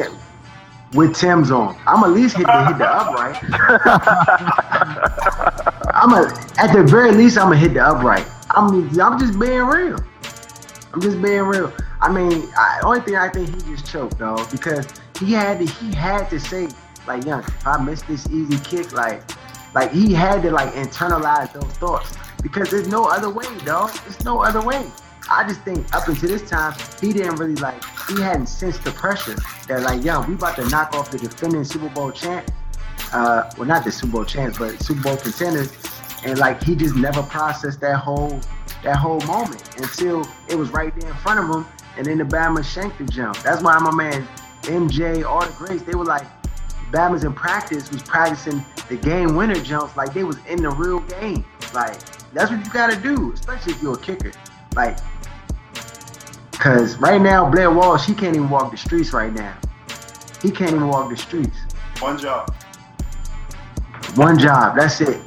[0.92, 3.36] With Tim's on, I'm at least hit the hit the upright.
[5.94, 6.26] I'm a
[6.58, 8.26] at the very least I'm gonna hit the upright.
[8.50, 9.98] I'm I'm just being real.
[10.92, 11.72] I'm just being real.
[12.00, 15.66] I mean, I, only thing I think he just choked though because he had to
[15.66, 16.68] he had to say
[17.06, 19.22] like, young, if I miss this easy kick, like,
[19.74, 23.92] like he had to like internalize those thoughts because there's no other way, dog.
[24.04, 24.86] There's no other way.
[25.30, 28.90] I just think up until this time, he didn't really like, he hadn't sensed the
[28.90, 29.36] pressure
[29.68, 32.50] that like, yo, we about to knock off the defending Super Bowl champ.
[33.12, 35.72] Uh, well, not the Super Bowl champs, but Super Bowl contenders.
[36.24, 38.40] And like, he just never processed that whole,
[38.82, 41.66] that whole moment until it was right there in front of him.
[41.96, 43.38] And then the Bama shanked the jump.
[43.38, 44.26] That's why my man
[44.62, 46.26] MJ, all the greats, they were like,
[46.90, 51.00] Bama's in practice was practicing the game winner jumps like they was in the real
[51.00, 51.44] game.
[51.72, 51.98] Like,
[52.32, 54.32] that's what you gotta do, especially if you're a kicker.
[54.74, 54.98] Like,
[56.60, 59.56] cause right now Blair Walsh, he can't even walk the streets right now.
[60.42, 61.56] He can't even walk the streets.
[61.98, 62.54] One job.
[64.14, 64.76] One job.
[64.76, 65.20] That's it.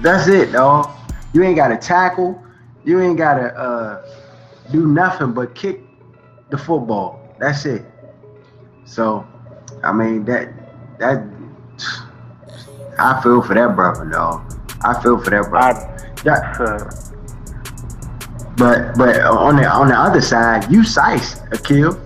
[0.00, 0.90] That's it, dog.
[1.32, 2.42] You ain't gotta tackle.
[2.84, 4.06] You ain't gotta uh,
[4.70, 5.80] do nothing but kick
[6.50, 7.20] the football.
[7.38, 7.84] That's it.
[8.84, 9.26] So,
[9.82, 10.52] I mean that
[10.98, 11.26] that
[12.98, 14.52] I feel for that brother, dog.
[14.82, 16.14] I feel for that brother.
[16.24, 16.56] Yeah.
[16.58, 17.05] Uh,
[18.56, 22.00] But but on the on the other side, you size kill.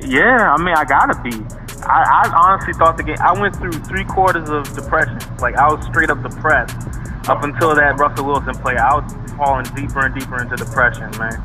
[0.00, 1.32] Yeah, I mean, I gotta be.
[1.84, 3.16] I, I honestly thought the game.
[3.20, 5.18] I went through three quarters of depression.
[5.38, 6.76] Like I was straight up depressed
[7.28, 8.76] up until that Russell Wilson play.
[8.76, 11.40] I was falling deeper and deeper into depression, man.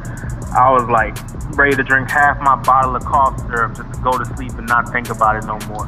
[0.52, 1.16] I was like
[1.58, 4.68] ready to drink half my bottle of cough syrup just to go to sleep and
[4.68, 5.86] not think about it no more.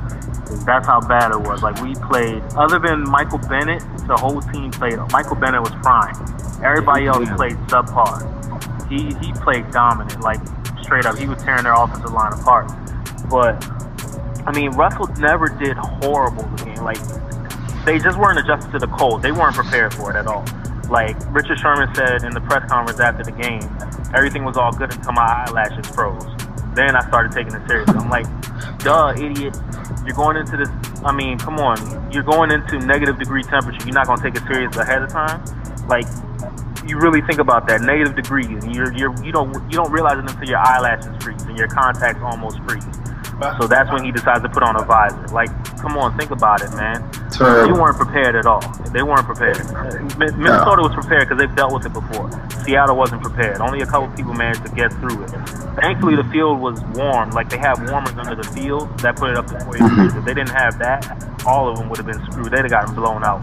[0.66, 1.64] That's how bad it was.
[1.64, 4.98] Like we played, other than Michael Bennett, the whole team played.
[5.12, 6.16] Michael Bennett was prime.
[6.64, 8.28] Everybody else played subpar.
[8.90, 10.40] He he played dominant, like
[10.84, 11.18] straight up.
[11.18, 12.72] He was tearing their offensive line apart.
[13.30, 13.66] But
[14.46, 16.84] I mean, Russell never did horrible the game.
[16.84, 17.00] Like
[17.86, 19.22] they just weren't adjusted to the cold.
[19.22, 20.46] They weren't prepared for it at all.
[20.92, 23.64] Like Richard Sherman said in the press conference after the game,
[24.14, 26.28] everything was all good until my eyelashes froze.
[26.76, 27.96] Then I started taking it seriously.
[27.96, 28.28] I'm like,
[28.80, 29.56] duh, idiot.
[30.06, 30.70] You're going into this.
[31.06, 31.80] I mean, come on.
[32.12, 33.86] You're going into negative degree temperature.
[33.86, 35.44] You're not going to take it serious ahead of time.
[35.88, 36.06] Like,
[36.86, 40.30] you really think about that negative degrees, you're you're you don't you don't realize it
[40.30, 42.84] until your eyelashes freeze and your contacts almost freeze.
[43.60, 45.28] So that's when he decides to put on a visor.
[45.34, 45.50] Like,
[45.80, 47.02] come on, think about it, man.
[47.32, 47.68] Terrible.
[47.76, 48.62] You weren't prepared at all.
[48.94, 49.58] They weren't prepared.
[50.20, 52.30] Mi- Minnesota was prepared because they've dealt with it before.
[52.64, 53.58] Seattle wasn't prepared.
[53.60, 55.30] Only a couple people managed to get through it.
[55.82, 57.32] Thankfully, the field was warm.
[57.32, 60.16] Like they have warmers under the field that put it up to 40 degrees.
[60.16, 62.52] If they didn't have that, all of them would have been screwed.
[62.52, 63.42] They'd have gotten blown out.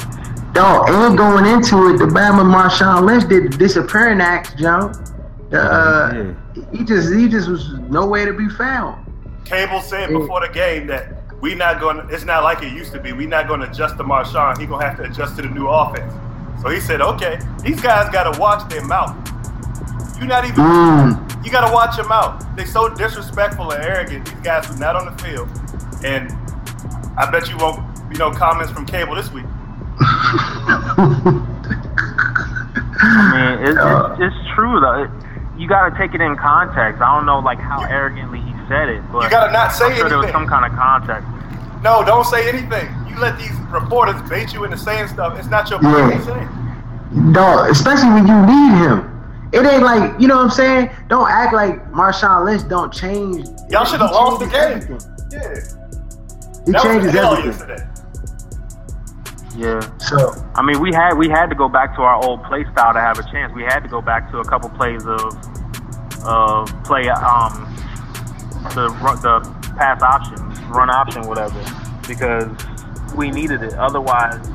[0.53, 4.93] Dog, and going into it, the Bama Marshawn Lynch did the disappearing act, Joe.
[5.51, 6.35] The, uh,
[6.73, 9.07] he just he just was nowhere to be found.
[9.49, 11.09] Cable said before the game that
[11.41, 11.97] we not going.
[11.97, 13.13] to It's not like it used to be.
[13.13, 14.59] We not going to adjust to Marshawn.
[14.59, 16.13] He gonna have to adjust to the new offense.
[16.61, 19.17] So he said, okay, these guys got to watch their mouth.
[20.21, 20.57] You not even.
[20.57, 21.45] Mm.
[21.45, 22.45] You got to watch your mouth.
[22.57, 24.27] They so disrespectful and arrogant.
[24.27, 25.49] These guys who's not on the field,
[26.05, 26.31] and
[27.17, 27.85] I bet you won't.
[28.11, 29.45] You know, comments from Cable this week.
[33.01, 35.05] I mean, it's, Uh, it's, it's true though.
[35.05, 35.11] It,
[35.59, 37.01] you got to take it in context.
[37.03, 39.97] I don't know like how arrogantly he said it, but You gotta not say I'm
[39.97, 40.33] sure there was anything.
[40.43, 41.27] some kind of context.
[41.83, 42.89] No, don't say anything.
[43.09, 45.39] You let these reporters bait you into saying stuff.
[45.39, 46.09] It's not your Yeah.
[46.09, 46.49] place to say.
[47.33, 49.15] Dog, especially when you need him.
[49.53, 50.91] It ain't like, you know what I'm saying?
[51.09, 53.49] Don't act like Marshawn Lynch don't change.
[53.71, 54.55] Y'all should have lost the game.
[54.83, 54.99] everything.
[55.31, 55.41] Yeah,
[56.67, 57.47] He that changes was everything.
[57.47, 57.85] yesterday.
[59.57, 59.81] Yeah.
[59.99, 62.93] So, I mean, we had we had to go back to our old play style
[62.93, 63.53] to have a chance.
[63.55, 65.21] We had to go back to a couple plays of
[66.25, 67.68] of play um
[68.75, 68.89] the
[69.23, 70.37] the pass option,
[70.71, 71.61] run option, whatever,
[72.07, 72.51] because
[73.15, 73.75] we needed it.
[73.75, 74.49] Otherwise,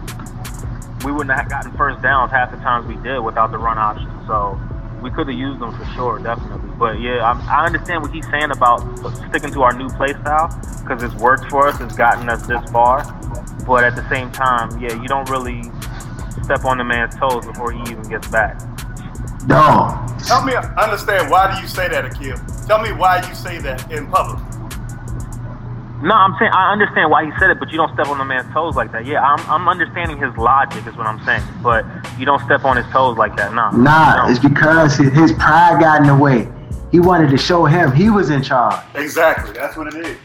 [1.04, 4.10] we wouldn't have gotten first downs half the times we did without the run option.
[4.28, 4.60] So
[5.02, 6.70] we could have used them for sure, definitely.
[6.78, 8.80] But yeah, I, I understand what he's saying about
[9.30, 10.48] sticking to our new play style
[10.82, 11.80] because it's worked for us.
[11.82, 13.04] It's gotten us this far.
[13.68, 15.64] But at the same time, yeah, you don't really
[16.44, 18.60] step on the man's toes before he even gets back.
[19.48, 20.10] Dog.
[20.22, 22.38] Help me understand why do you say that, Akil?
[22.68, 24.42] Tell me why you say that in public.
[26.04, 28.26] No, I'm saying I understand why he said it, but you don't step on the
[28.26, 29.06] man's toes like that.
[29.06, 31.86] Yeah, I'm, I'm understanding his logic is what I'm saying, but
[32.20, 33.54] you don't step on his toes like that.
[33.54, 33.72] No.
[33.72, 34.30] Nah, no.
[34.30, 36.50] it's because his, his pride got in the way.
[36.92, 38.84] He wanted to show him he was in charge.
[38.96, 39.54] Exactly.
[39.54, 40.18] That's what it is.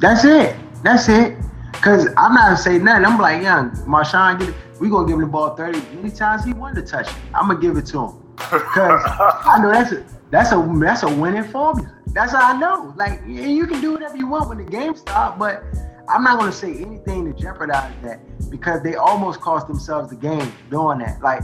[0.00, 0.56] That's it.
[0.82, 1.38] That's it.
[1.74, 3.04] Cause I'm not saying nothing.
[3.04, 4.54] I'm like, young Marshawn, get it.
[4.80, 7.16] we gonna give him the ball 30 many times he wanted to touch it.
[7.32, 8.25] I'm gonna give it to him.
[8.50, 9.02] Cause
[9.44, 11.92] I know that's a that's a that's a winning formula.
[12.08, 12.94] That's how I know.
[12.96, 15.64] Like you can do whatever you want when the game starts, but
[16.08, 20.52] I'm not gonna say anything to jeopardize that because they almost cost themselves the game
[20.70, 21.20] doing that.
[21.20, 21.42] Like,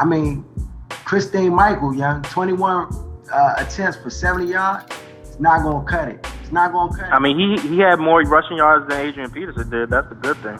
[0.00, 0.44] I mean,
[1.04, 2.88] Christine Michael, young, 21
[3.32, 4.86] uh, attempts for 70 yards.
[5.22, 6.24] It's not gonna cut it.
[6.40, 7.12] It's not gonna cut it.
[7.12, 9.90] I mean, he he had more rushing yards than Adrian Peterson did.
[9.90, 10.58] That's a good thing.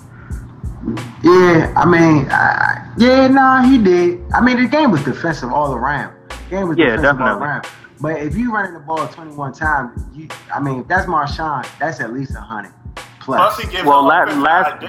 [1.22, 4.20] Yeah, I mean, uh, yeah, nah, he did.
[4.32, 6.14] I mean, the game was defensive all around.
[6.28, 7.66] The game was Yeah, defensive all around.
[8.00, 12.00] But if you running the ball 21 times, you, I mean, if that's Marshawn, that's
[12.00, 12.72] at least 100
[13.20, 13.38] plus.
[13.38, 14.82] Plus, he gives Well, the la- last-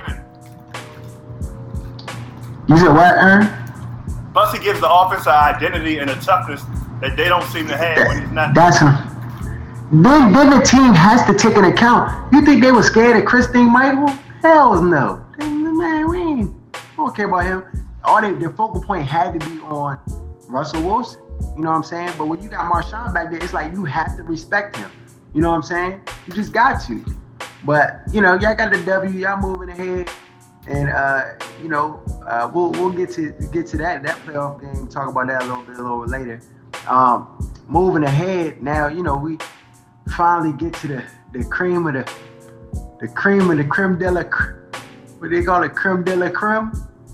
[2.67, 3.49] You said what, Aaron?
[4.31, 6.63] Plus, he gives the offense an identity and a toughness
[7.01, 8.53] that they don't seem to have when he's not.
[8.53, 12.31] That's then, then the team has to take an account.
[12.31, 14.07] You think they were scared of Christine Michael?
[14.41, 15.20] Hell no.
[15.41, 16.53] Man, we we
[16.97, 17.63] don't care about him.
[18.03, 19.99] All they, their focal point had to be on
[20.47, 21.21] Russell Wilson.
[21.55, 22.13] You know what I'm saying?
[22.17, 24.91] But when you got Marshawn back there, it's like you have to respect him.
[25.33, 26.01] You know what I'm saying?
[26.27, 27.03] You just got to.
[27.63, 29.19] But you know, y'all got the W.
[29.19, 30.09] Y'all moving ahead,
[30.67, 34.87] and uh, you know, uh, we'll we'll get to get to that that playoff game.
[34.87, 36.41] Talk about that a little bit a little later.
[36.87, 39.37] Um, moving ahead now, you know, we
[40.15, 42.13] finally get to the the cream of the
[42.99, 44.60] the cream of the creme de la cr-
[45.21, 46.71] what they call it creme de la creme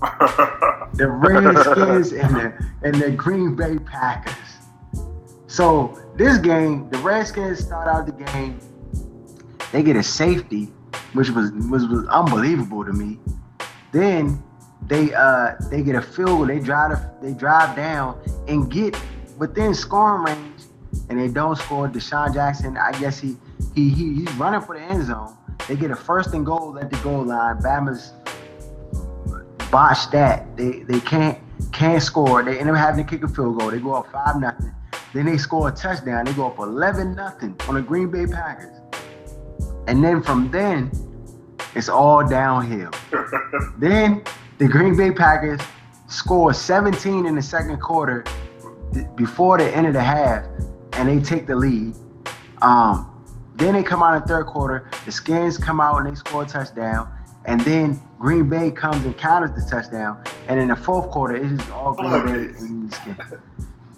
[0.94, 4.34] the Redskins and the and the Green Bay Packers.
[5.46, 8.60] So this game, the Redskins start out the game.
[9.72, 10.66] They get a safety,
[11.12, 13.18] which was was, was unbelievable to me.
[13.92, 14.42] Then
[14.86, 16.46] they uh they get a field goal.
[16.46, 18.96] They drive they drive down and get
[19.36, 20.62] within scoring range,
[21.10, 21.88] and they don't score.
[21.88, 23.36] DeSean Jackson, I guess he
[23.74, 25.37] he, he he's running for the end zone.
[25.68, 27.58] They get a first and goal at the goal line.
[27.58, 28.12] Bama's
[29.70, 30.56] botched that.
[30.56, 31.38] They they can't
[31.72, 32.42] can't score.
[32.42, 33.70] They end up having to kick a field goal.
[33.70, 34.74] They go up five nothing.
[35.12, 36.24] Then they score a touchdown.
[36.24, 38.80] They go up eleven nothing on the Green Bay Packers.
[39.86, 40.90] And then from then,
[41.74, 42.90] it's all downhill.
[43.78, 44.22] then
[44.58, 45.60] the Green Bay Packers
[46.08, 48.24] score 17 in the second quarter
[48.92, 50.44] th- before the end of the half,
[50.92, 51.94] and they take the lead.
[52.60, 53.17] Um,
[53.58, 54.88] then they come out in the third quarter.
[55.04, 57.12] The Skins come out and they score a touchdown.
[57.44, 60.22] And then Green Bay comes and counters the touchdown.
[60.48, 63.32] And in the fourth quarter, it's all Green Bay and the Skins.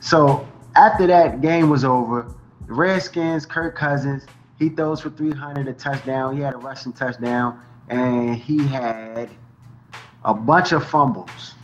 [0.01, 2.35] So after that game was over,
[2.66, 4.25] the Redskins, Kirk Cousins,
[4.59, 6.37] he throws for 300, a touchdown.
[6.37, 9.31] He had a rushing touchdown, and he had
[10.25, 11.55] a bunch of fumbles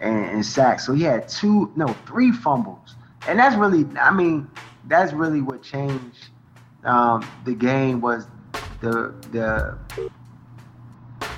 [0.00, 0.86] and, and sacks.
[0.86, 2.96] So he had two, no, three fumbles.
[3.28, 4.48] And that's really, I mean,
[4.86, 6.13] that's really what changed
[6.84, 8.26] um, the game was
[8.80, 9.78] the the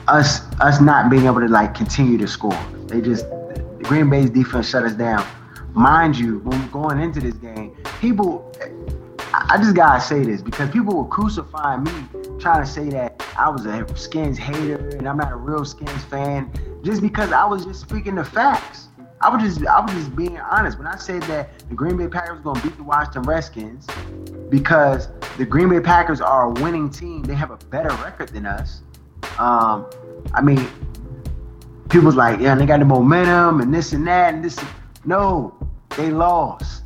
[0.09, 2.59] us us not being able to like continue to score.
[2.87, 5.27] They just the Green Bay's defense shut us down.
[5.73, 8.53] Mind you, when going into this game, people
[9.33, 11.93] I just gotta say this because people were crucifying me
[12.39, 16.05] trying to say that I was a Skins hater and I'm not a real Skins
[16.05, 16.51] fan
[16.83, 18.86] just because I was just speaking the facts.
[19.21, 22.07] I was just I was just being honest when I said that the Green Bay
[22.07, 23.87] Packers were gonna beat the Washington Redskins
[24.51, 27.23] because the Green Bay Packers are a winning team.
[27.23, 28.83] They have a better record than us.
[29.39, 29.87] Um,
[30.35, 30.69] I mean,
[31.89, 34.59] people's like, yeah, they got the momentum and this and that and this.
[35.05, 35.55] No,
[35.97, 36.83] they lost.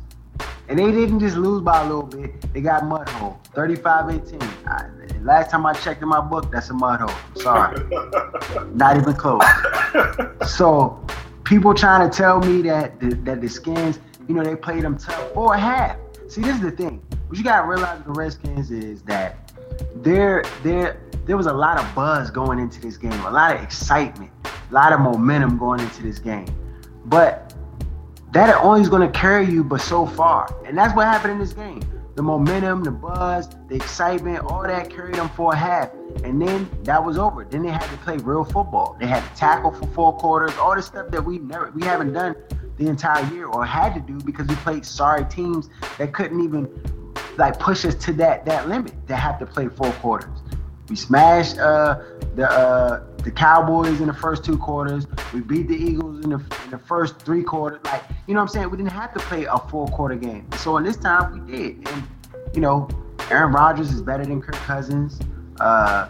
[0.69, 2.53] And they didn't just lose by a little bit.
[2.53, 4.41] They got mud hole, 35-18.
[4.65, 4.89] I,
[5.21, 7.17] last time I checked in my book, that's a mud hole.
[7.35, 7.77] Sorry.
[8.73, 9.43] Not even close.
[10.47, 11.00] So
[11.51, 14.97] people trying to tell me that the, that the skins, you know, they played them
[14.97, 15.97] tough for a half.
[16.29, 17.03] See, this is the thing.
[17.27, 19.51] What you gotta realize with the Redskins is that
[19.95, 23.61] there, there, there was a lot of buzz going into this game, a lot of
[23.61, 26.47] excitement, a lot of momentum going into this game.
[27.07, 27.53] But
[28.31, 30.55] that only is to carry you but so far.
[30.65, 31.81] And that's what happened in this game.
[32.21, 35.89] The momentum, the buzz, the excitement, all that carried them for a half.
[36.23, 37.43] And then that was over.
[37.45, 38.95] Then they had to play real football.
[38.99, 42.13] They had to tackle for four quarters, all the stuff that we never we haven't
[42.13, 42.35] done
[42.77, 46.69] the entire year or had to do because we played sorry teams that couldn't even
[47.37, 50.43] like push us to that that limit to have to play four quarters.
[50.89, 52.01] We smashed uh,
[52.35, 55.07] the uh, the Cowboys in the first two quarters.
[55.33, 57.79] We beat the Eagles in the in the first three quarters.
[57.85, 58.69] Like you know what I'm saying?
[58.71, 60.47] We didn't have to play a full quarter game.
[60.57, 61.87] So in this time we did.
[61.89, 62.03] And
[62.53, 62.87] you know,
[63.29, 65.19] Aaron Rodgers is better than Kirk Cousins.
[65.59, 66.09] Uh,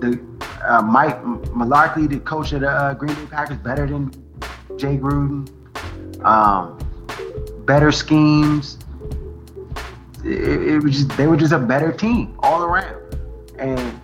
[0.00, 0.20] the
[0.64, 4.10] uh, Mike Malarkey, the coach of the uh, Green Bay Packers, better than
[4.76, 5.48] Jay Gruden.
[6.24, 6.78] Um,
[7.64, 8.78] better schemes.
[10.24, 12.96] It, it was just they were just a better team all around.
[13.58, 14.00] And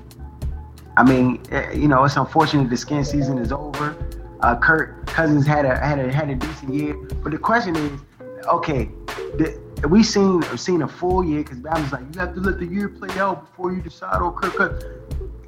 [0.99, 3.96] I mean, eh, you know, it's unfortunate the skin season is over.
[4.40, 8.01] Uh, Kirk Cousins had a had a had a decent year, but the question is,
[8.49, 8.90] okay,
[9.36, 12.66] the, we seen seen a full year because Bama's like you have to let the
[12.66, 14.82] year play out before you decide on Kirk Cousins.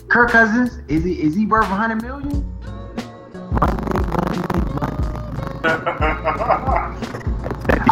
[0.07, 2.47] Kirk Cousins is he is he worth 100 million?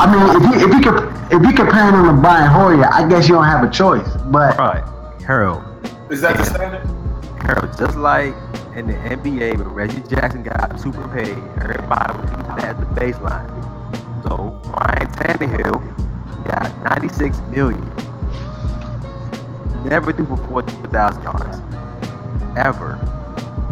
[0.00, 3.08] I mean, if you if you could if you comparing him to Brian Hoyer, I
[3.08, 4.08] guess you don't have a choice.
[4.26, 4.84] But Right,
[5.26, 5.64] Harold.
[6.08, 7.07] Is that the standard?
[7.42, 8.34] Harold, just like
[8.74, 12.86] in the NBA when Reggie Jackson got super paid, everybody was using that as the
[13.00, 13.48] baseline.
[14.22, 17.82] So Ryan Tannehill got 96 million.
[19.84, 21.58] Never threw for 4,000 yards.
[22.56, 22.98] Ever.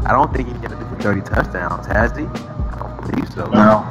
[0.07, 2.25] I don't think he's gonna do for 30 touchdowns, has he?
[2.25, 3.47] I don't believe so.
[3.51, 3.85] no.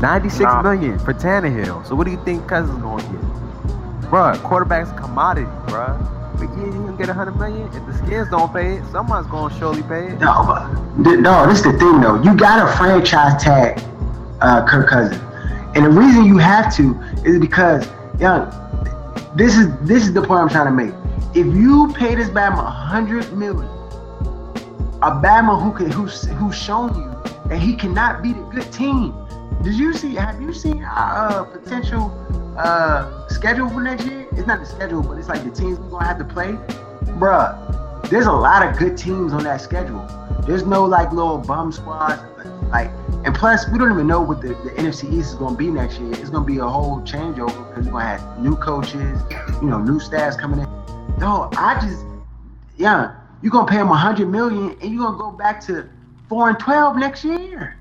[0.00, 0.62] 96 Nah.
[0.62, 1.86] million for Tannehill.
[1.86, 4.10] So what do you think Cousins is gonna get?
[4.10, 5.96] Bruh, quarterback's a commodity, bruh.
[6.40, 7.66] You gonna get 100 million.
[7.68, 10.20] If the skins don't pay it, someone's gonna surely pay it.
[10.20, 12.20] No, but no, this is the thing though.
[12.22, 13.80] You gotta franchise tag
[14.40, 15.22] uh, Kirk Cousins,
[15.74, 17.86] and the reason you have to is because,
[18.18, 18.48] young,
[19.36, 20.94] this is this is the point I'm trying to make.
[21.34, 23.68] If you pay this Bama a hundred million,
[25.02, 29.14] a Bama who can who's who's shown you that he cannot beat a good team.
[29.62, 30.14] Did you see?
[30.14, 32.08] Have you seen our uh, potential
[32.56, 34.26] uh, schedule for next year?
[34.32, 36.52] It's not the schedule, but it's like the teams we're gonna have to play,
[37.18, 38.08] bruh.
[38.08, 40.04] There's a lot of good teams on that schedule.
[40.46, 42.22] There's no like little bum squads,
[42.70, 42.90] like,
[43.24, 46.00] and plus we don't even know what the, the NFC East is gonna be next
[46.00, 46.12] year.
[46.12, 49.20] It's gonna be a whole changeover because we're gonna have new coaches,
[49.60, 50.66] you know, new staffs coming in.
[51.18, 52.04] No, I just,
[52.78, 55.88] yeah, you're gonna pay him a hundred million and you're gonna go back to
[56.28, 57.76] four and twelve next year.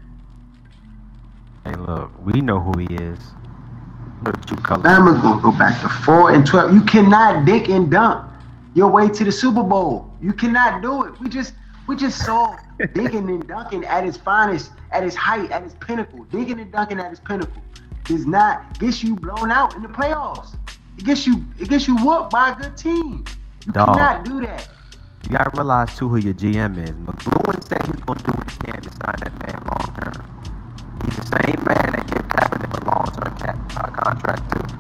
[1.66, 3.20] Hey, look, we know who he is.
[4.24, 4.84] Colors.
[4.84, 6.74] Bama's gonna go back to four and twelve.
[6.74, 8.30] You cannot dick and dunk
[8.74, 10.14] your way to the Super Bowl.
[10.22, 11.20] You cannot do it.
[11.20, 11.54] We just
[11.88, 12.58] we just saw
[12.94, 16.26] digging and dunking at its finest, at its height, at its pinnacle.
[16.26, 17.62] Digging and dunking at its pinnacle
[18.04, 20.56] does not get you blown out in the playoffs.
[20.98, 23.24] It gets you it gets you whooped by a good team.
[23.66, 23.96] You Dog.
[23.96, 24.68] cannot do that.
[25.24, 26.92] You gotta realize too who your GM is.
[26.92, 30.40] McCloughan said he's gonna do what he can to sign that man long term.
[31.06, 32.86] He's the same man that gave Kaepernick a
[33.76, 34.78] long term cap, uh, contract too.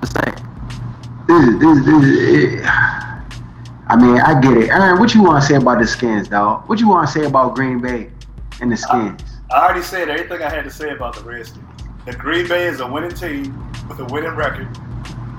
[0.00, 0.48] The same.
[1.26, 2.64] This is this, this is it.
[3.90, 4.68] I mean, I get it.
[4.68, 6.68] Aaron, what you want to say about the skins, dog?
[6.68, 8.10] What you want to say about Green Bay
[8.60, 9.22] and the skins?
[9.50, 11.64] I already said everything I had to say about the Redskins.
[12.04, 14.68] The Green Bay is a winning team with a winning record.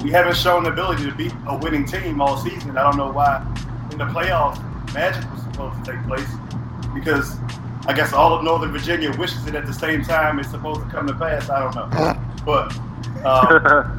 [0.01, 2.77] We haven't shown the ability to beat a winning team all season.
[2.77, 3.45] I don't know why
[3.91, 4.63] in the playoffs
[4.93, 6.27] Magic was supposed to take place
[6.95, 7.37] because
[7.89, 10.87] I guess all of Northern Virginia wishes it at the same time it's supposed to
[10.89, 11.49] come to pass.
[11.49, 12.71] I don't know, but
[13.25, 13.97] um,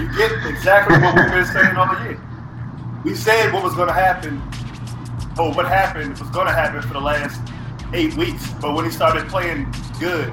[0.00, 2.18] you get exactly what we've been saying all year.
[3.04, 4.38] We said what was going to happen,
[5.38, 7.42] or what happened was going to happen for the last
[7.92, 8.54] eight weeks.
[8.58, 10.32] But when he started playing good,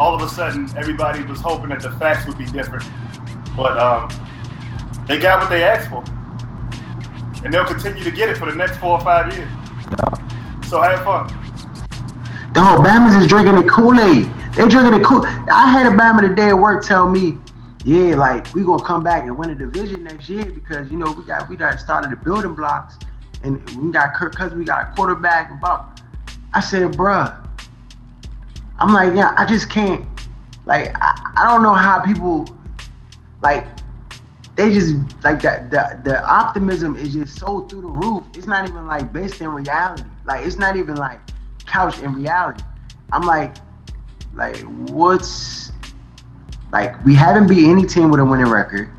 [0.00, 2.82] all of a sudden everybody was hoping that the facts would be different.
[3.56, 4.10] But um,
[5.06, 6.02] they got what they asked for,
[7.44, 9.48] and they'll continue to get it for the next four or five years.
[10.68, 11.43] So have fun.
[12.54, 14.30] Dog, Bama's is drinking the Kool-Aid.
[14.54, 15.26] They drinking the Kool.
[15.26, 17.36] I had a Bama today at work tell me,
[17.84, 21.10] yeah, like we gonna come back and win a division next year because you know
[21.10, 22.96] we got we got started the building blocks
[23.42, 25.50] and we got Kirk Cousins, we got a quarterback.
[25.50, 25.84] And blah.
[26.54, 27.36] I said, bruh,
[28.78, 30.06] I'm like, yeah, I just can't.
[30.64, 32.46] Like, I, I don't know how people
[33.42, 33.66] like
[34.54, 34.94] they just
[35.24, 38.22] like that the the optimism is just so through the roof.
[38.36, 40.04] It's not even like based in reality.
[40.24, 41.18] Like it's not even like
[41.66, 42.62] couched in reality.
[43.12, 43.56] I'm like,
[44.34, 44.56] like
[44.90, 45.72] what's
[46.72, 48.90] like we haven't beat any team with a winning record.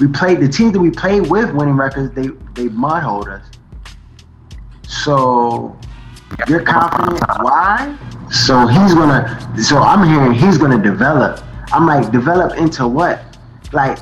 [0.00, 2.14] We played the teams that we played with winning records.
[2.14, 3.46] They they mudhold us.
[4.86, 5.76] So
[6.48, 7.20] you're confident.
[7.40, 7.96] Why?
[8.30, 9.62] So he's gonna.
[9.62, 11.44] So I'm hearing he's gonna develop.
[11.72, 13.22] I'm like develop into what?
[13.72, 13.98] Like,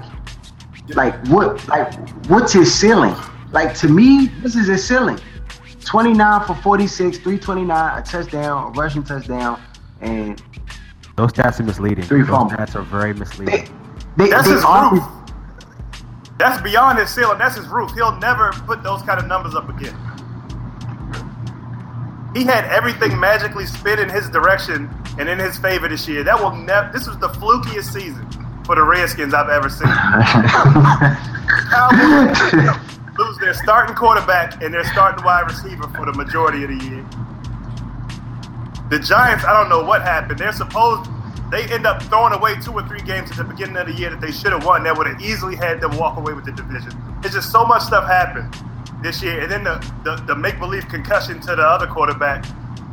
[0.91, 1.67] like what?
[1.69, 1.93] Like
[2.29, 3.15] what's his ceiling?
[3.53, 5.19] Like to me, this is his ceiling.
[5.85, 9.61] 29 for 46, 329, a touchdown, a rushing touchdown,
[10.01, 10.43] and
[11.17, 12.05] Those stats are misleading.
[12.05, 12.53] Three Those fumbles.
[12.53, 13.69] stats are very misleading.
[14.17, 15.11] they, That's they his always- roof.
[16.39, 17.39] That's beyond his ceiling.
[17.39, 17.93] That's his roof.
[17.93, 19.95] He'll never put those kind of numbers up again.
[22.35, 26.25] He had everything magically spin in his direction and in his favor this year.
[26.25, 26.91] That will never.
[26.93, 28.27] This was the flukiest season
[28.65, 29.87] for the Redskins I've ever seen.
[31.71, 32.92] Cowboys
[33.23, 37.05] lose their starting quarterback and their starting wide receiver for the majority of the year.
[38.91, 40.39] The Giants, I don't know what happened.
[40.39, 41.11] They're supposed
[41.51, 44.09] they end up throwing away two or three games at the beginning of the year
[44.09, 44.85] that they should have won.
[44.85, 46.93] That would have easily had them walk away with the division.
[47.23, 48.55] It's just so much stuff happened
[49.03, 52.45] this year, and then the the, the make believe concussion to the other quarterback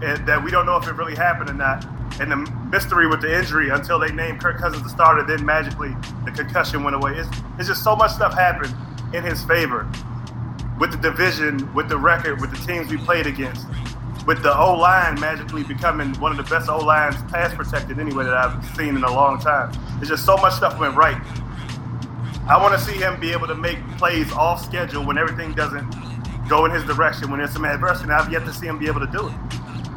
[0.02, 1.86] and that we don't know if it really happened or not.
[2.20, 2.38] And the
[2.72, 6.84] mystery with the injury until they named Kirk Cousins the starter, then magically the concussion
[6.84, 7.14] went away.
[7.16, 8.74] It's, it's just so much stuff happened
[9.14, 9.90] in his favor
[10.80, 13.68] with the division, with the record, with the teams we played against,
[14.26, 18.24] with the O line magically becoming one of the best O lines pass protected anyway
[18.24, 19.72] that I've seen in a long time.
[20.00, 21.22] It's just so much stuff went right.
[22.48, 25.88] I want to see him be able to make plays off schedule when everything doesn't
[26.48, 28.12] go in his direction, when there's some adversity.
[28.12, 29.34] I've yet to see him be able to do it.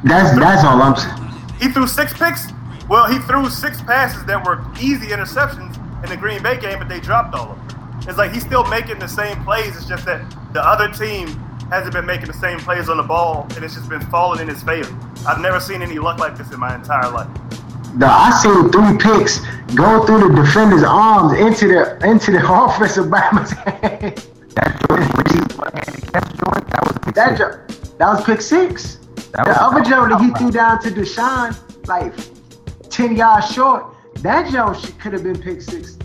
[0.04, 1.32] That's that's all I'm saying.
[1.60, 2.48] He threw six picks.
[2.88, 6.88] Well, he threw six passes that were easy interceptions in the Green Bay game, but
[6.88, 8.00] they dropped all of them.
[8.08, 9.76] It's like he's still making the same plays.
[9.76, 10.20] It's just that
[10.52, 11.28] the other team
[11.70, 14.48] hasn't been making the same plays on the ball, and it's just been falling in
[14.48, 14.94] his favor.
[15.26, 17.28] I've never seen any luck like this in my entire life.
[17.96, 19.38] The, I seen three picks
[19.74, 24.26] go through the defender's arms into the into the offensive backman's hand.
[24.54, 27.38] That Jordan Reed one-handed joint, that was pick That six.
[27.38, 28.96] jo- that was pick six.
[29.32, 32.14] That the was- other that was joke that he threw down to DeSean, like
[32.90, 35.98] ten yards short, that joke could have been pick six.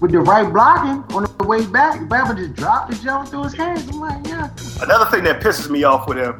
[0.00, 3.54] With the right blocking on the way back, Bama just dropped the joke through his
[3.54, 3.88] hands.
[3.88, 4.50] I'm like, yeah.
[4.82, 6.38] Another thing that pisses me off with him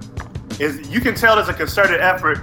[0.61, 2.39] is you can tell there's a concerted effort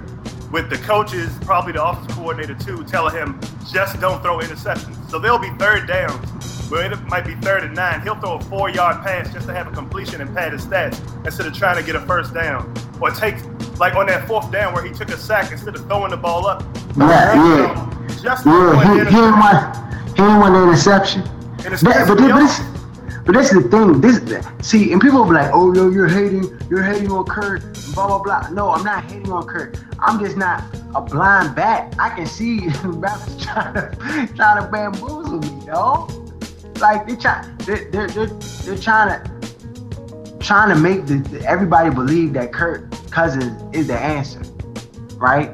[0.52, 3.40] with the coaches, probably the offensive coordinator too, telling him
[3.72, 5.10] just don't throw interceptions.
[5.12, 8.02] So there'll be third downs where it might be third and nine.
[8.02, 11.00] He'll throw a four yard pass just to have a completion and pad his stats
[11.26, 12.74] instead of trying to get a first down.
[13.00, 13.36] Or take
[13.80, 16.48] like on that fourth down where he took a sack instead of throwing the ball
[16.48, 16.64] up.
[16.98, 18.08] Yeah, yeah.
[18.22, 20.18] Just Yeah, throwing he, he ain't interception.
[20.18, 21.22] want he ain't want the interception.
[21.66, 22.62] And it's That- but, this,
[23.26, 24.02] but that's the thing.
[24.02, 24.20] This
[24.68, 27.62] see, and people will be like, "Oh, yo, you're hating, you're hating on Kurt."
[27.94, 28.50] Blah blah blah.
[28.50, 29.78] No, I'm not hating on Kurt.
[30.00, 30.64] I'm just not
[30.96, 31.96] a blind bat.
[32.00, 36.08] I can see Bama's trying to trying to bamboozle me, yo.
[36.80, 41.90] Like they try, they're they're, they're, they're trying to trying to make the, the- everybody
[41.92, 44.42] believe that Kirk Cousins is the answer,
[45.16, 45.50] right?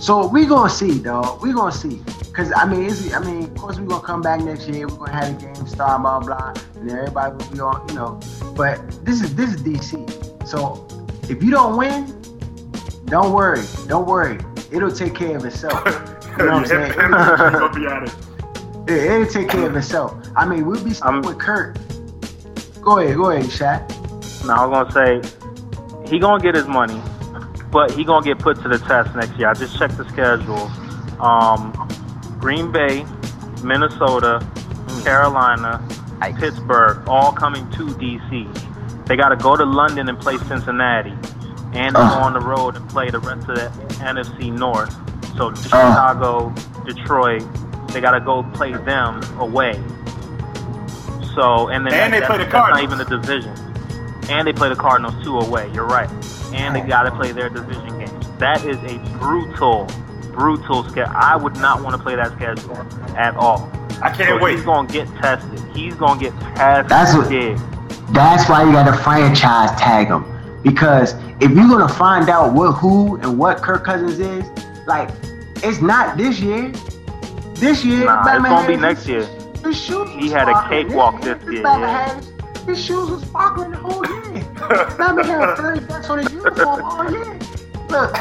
[0.00, 1.42] So we gonna see, dog.
[1.42, 2.00] We gonna see.
[2.34, 4.88] Cause I mean, it's, I mean, of course we're gonna come back next year.
[4.88, 8.20] We're gonna have a game star, blah blah, and everybody will be on, you know.
[8.56, 10.46] But this is this is DC.
[10.48, 10.84] So
[11.30, 12.06] if you don't win,
[13.06, 14.38] don't worry, don't worry.
[14.72, 15.80] It'll take care of itself.
[15.84, 16.90] You know what I'm saying?
[16.92, 18.14] He's gonna be at it.
[18.90, 20.16] It, it'll take care of itself.
[20.34, 21.78] I mean, we'll be stuck I'm- with Kurt.
[22.82, 24.44] Go ahead, go ahead, Shaq.
[24.44, 27.00] Now I'm gonna say he gonna get his money,
[27.70, 29.48] but he gonna get put to the test next year.
[29.48, 30.68] I just checked the schedule.
[31.24, 31.72] Um,
[32.44, 33.06] Green Bay,
[33.62, 34.46] Minnesota,
[35.02, 35.82] Carolina,
[36.20, 36.38] Yikes.
[36.38, 39.06] Pittsburgh, all coming to DC.
[39.06, 41.14] They got to go to London and play Cincinnati,
[41.72, 43.70] and they go on the road and play the rest of the
[44.04, 44.94] NFC North.
[45.38, 46.52] So Chicago,
[46.84, 47.42] Detroit,
[47.88, 49.82] they got to go play them away.
[51.34, 52.82] So and then And they play the that's not Cardinals.
[52.82, 53.54] even the division.
[54.28, 55.70] And they play the Cardinals two away.
[55.72, 56.10] You're right.
[56.52, 58.28] And they got to play their division games.
[58.36, 59.88] That is a brutal,
[60.34, 61.12] brutal schedule.
[61.16, 62.76] I would not want to play that schedule
[63.16, 63.70] at all.
[64.02, 64.56] I can't So wait.
[64.56, 65.60] He's gonna get tested.
[65.74, 66.88] He's gonna get tested.
[66.88, 67.30] That's what-
[68.12, 70.24] That's why you got to franchise tag him.
[70.62, 74.44] Because if you're gonna find out what who and what Kirk Cousins is,
[74.86, 75.08] like
[75.62, 76.70] it's not this year.
[77.54, 79.24] This year, Nah, it's Batman gonna be next year.
[79.64, 82.14] His shoes He was had a sparkling cakewalk this year, Batman yeah.
[82.14, 84.44] his, his shoes was sparkling the whole year.
[84.98, 87.38] Batman had 30 bucks on his uniform all year.
[87.94, 88.10] Look,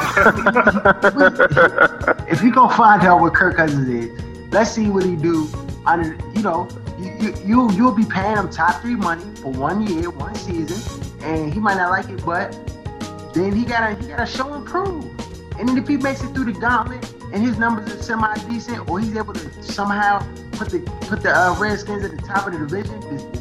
[2.30, 5.50] if you gonna find out what Kirk Cousins is, let's see what he do.
[5.88, 6.68] Under, you know,
[7.00, 10.78] you, you you you'll be paying him top three money for one year, one season,
[11.24, 12.52] and he might not like it, but
[13.34, 15.06] then he gotta he gotta show and prove.
[15.60, 19.00] And if he makes it through the gauntlet and his numbers are semi decent, or
[19.00, 20.20] he's able to somehow
[20.52, 23.00] put the put the uh, Redskins at the top of the division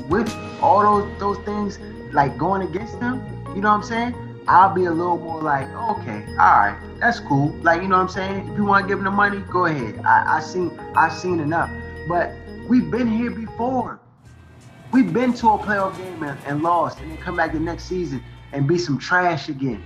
[0.09, 1.79] with all those those things
[2.11, 3.23] like going against them,
[3.55, 4.32] you know what I'm saying?
[4.49, 7.51] I'll be a little more like, okay, all right, that's cool.
[7.63, 8.49] Like, you know what I'm saying?
[8.51, 10.01] If you want to give him the money, go ahead.
[10.05, 11.71] I, I seen I've seen enough.
[12.09, 12.33] But
[12.69, 14.01] we've been here before.
[14.93, 17.85] We've been to a playoff game and, and lost, and then come back the next
[17.85, 18.23] season
[18.53, 19.83] and be some trash again.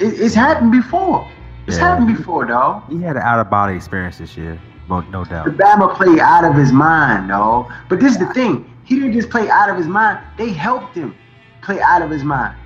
[0.00, 1.30] It, it's happened before.
[1.66, 1.88] It's Yeah.
[1.90, 2.90] happened before, dog.
[2.90, 4.58] He had an out of body experience this year,
[4.88, 5.44] no, no doubt.
[5.44, 7.70] The Bama played out of his mind, dog.
[7.88, 8.68] But this is the thing.
[8.84, 10.18] He didn't just play out of his mind.
[10.38, 11.14] They helped him
[11.62, 12.56] play out of his mind.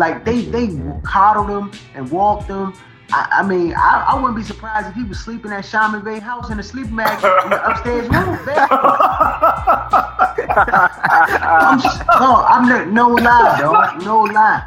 [0.00, 0.68] Like they they
[1.04, 2.72] coddled him and walked him.
[3.12, 6.20] I, I mean, I, I wouldn't be surprised if he was sleeping at Sean McVay
[6.20, 8.38] house in a sleeping bag in the upstairs room.
[10.56, 14.02] I'm, s- no, I'm not, no lie, dog.
[14.04, 14.66] No lie.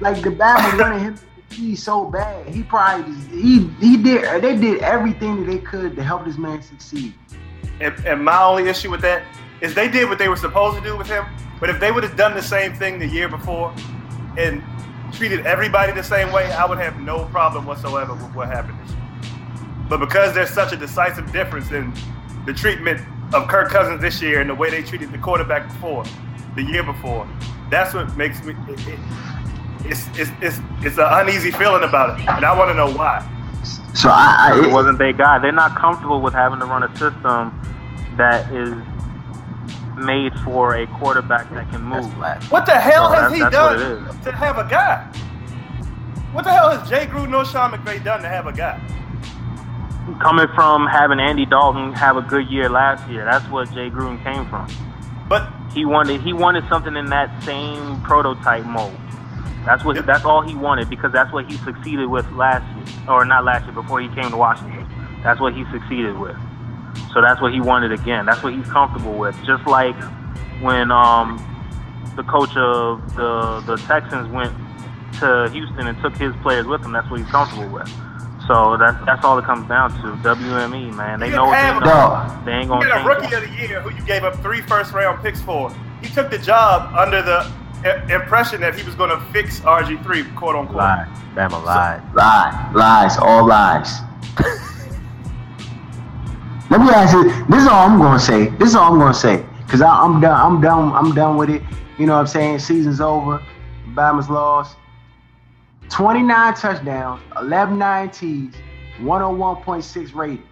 [0.00, 1.18] Like the Bama running him
[1.50, 2.46] he's so bad.
[2.48, 6.38] He probably just, he he did they did everything that they could to help this
[6.38, 7.14] man succeed.
[7.80, 9.22] And, and my only issue with that
[9.60, 11.24] is they did what they were supposed to do with him.
[11.58, 13.74] But if they would have done the same thing the year before
[14.38, 14.62] and
[15.12, 18.90] treated everybody the same way, I would have no problem whatsoever with what happened this
[18.92, 18.98] year.
[19.88, 21.92] But because there's such a decisive difference in
[22.46, 23.00] the treatment
[23.34, 26.04] of Kirk Cousins this year and the way they treated the quarterback before,
[26.54, 27.28] the year before.
[27.70, 28.54] That's what makes me.
[28.68, 28.98] It, it,
[29.84, 33.20] it's, it's, it's, it's an uneasy feeling about it, and I want to know why.
[33.94, 35.38] So I, I it it, wasn't their guy.
[35.38, 37.52] They're not comfortable with having to run a system
[38.16, 38.72] that is
[39.98, 42.06] made for a quarterback that can move.
[42.50, 45.04] What the hell No, has that- he done to have a guy?
[46.32, 48.78] What the hell has Jay Gruden or Sean McVay done to have a guy?
[50.20, 54.22] Coming from having Andy Dalton have a good year last year, that's what Jay Gruden
[54.24, 54.66] came from.
[55.28, 58.96] But He wanted he wanted something in that same prototype mold.
[59.66, 63.24] That's what that's all he wanted because that's what he succeeded with last year, or
[63.26, 64.86] not last year before he came to Washington.
[65.22, 66.36] That's what he succeeded with.
[67.12, 68.26] So that's what he wanted again.
[68.26, 69.36] That's what he's comfortable with.
[69.44, 69.96] Just like
[70.60, 71.38] when um,
[72.16, 74.52] the coach of the the Texans went
[75.20, 76.92] to Houston and took his players with him.
[76.92, 77.88] That's what he's comfortable with.
[78.46, 80.16] So that's that's all it comes down to.
[80.22, 81.20] WME, man.
[81.20, 81.84] They know what they know.
[81.84, 82.44] Dog.
[82.44, 83.42] They ain't gonna got a rookie it.
[83.42, 85.74] of the year who you gave up three first round picks for.
[86.02, 87.50] He took the job under the
[88.08, 90.76] impression that he was going to fix RG3, quote unquote.
[90.78, 91.08] Lie.
[91.34, 92.02] Bama lied.
[92.14, 94.00] lie, lies, all lies.
[96.70, 97.24] Let me ask you.
[97.46, 98.48] This is all I'm gonna say.
[98.58, 99.44] This is all I'm gonna say.
[99.68, 100.38] Cause I, I'm done.
[100.38, 100.92] I'm done.
[100.92, 101.62] I'm done with it.
[101.98, 102.58] You know what I'm saying?
[102.58, 103.42] Season's over.
[103.94, 104.76] Bama's lost.
[105.88, 108.54] 29 touchdowns, 11 INTs,
[108.98, 110.42] 101.6 rating.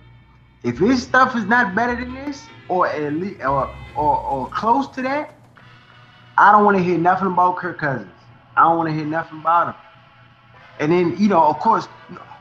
[0.62, 4.88] If his stuff is not better than this, or at least, or, or, or close
[4.88, 5.34] to that,
[6.38, 8.10] I don't want to hear nothing about Kirk Cousins.
[8.56, 9.74] I don't want to hear nothing about him.
[10.78, 11.86] And then, you know, of course,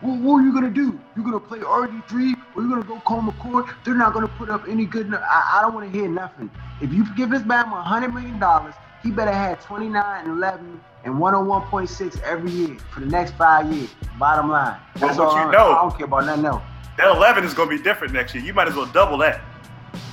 [0.01, 0.99] what, what are you gonna do?
[1.15, 3.67] You're gonna play RG3 or you're gonna go Colt McCoy?
[3.83, 5.13] They're not gonna put up any good.
[5.13, 6.49] I, I don't want to hear nothing.
[6.81, 8.73] If you give this man hundred million dollars,
[9.03, 13.89] he better have 29 and 11 and 101.6 every year for the next five years.
[14.17, 14.79] Bottom line.
[14.95, 15.45] That's Well, what all.
[15.45, 16.63] you know- I don't care about nothing else.
[16.97, 18.43] That 11 is going to be different next year.
[18.43, 19.41] You might as well double that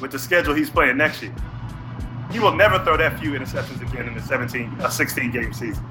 [0.00, 1.32] with the schedule he's playing next year.
[2.32, 5.84] He will never throw that few interceptions again in the 17, a 16 game season.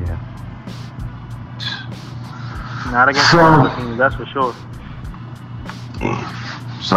[0.00, 0.18] Yeah.
[2.92, 4.54] Not against So- the other teams, that's for sure.
[6.82, 6.96] So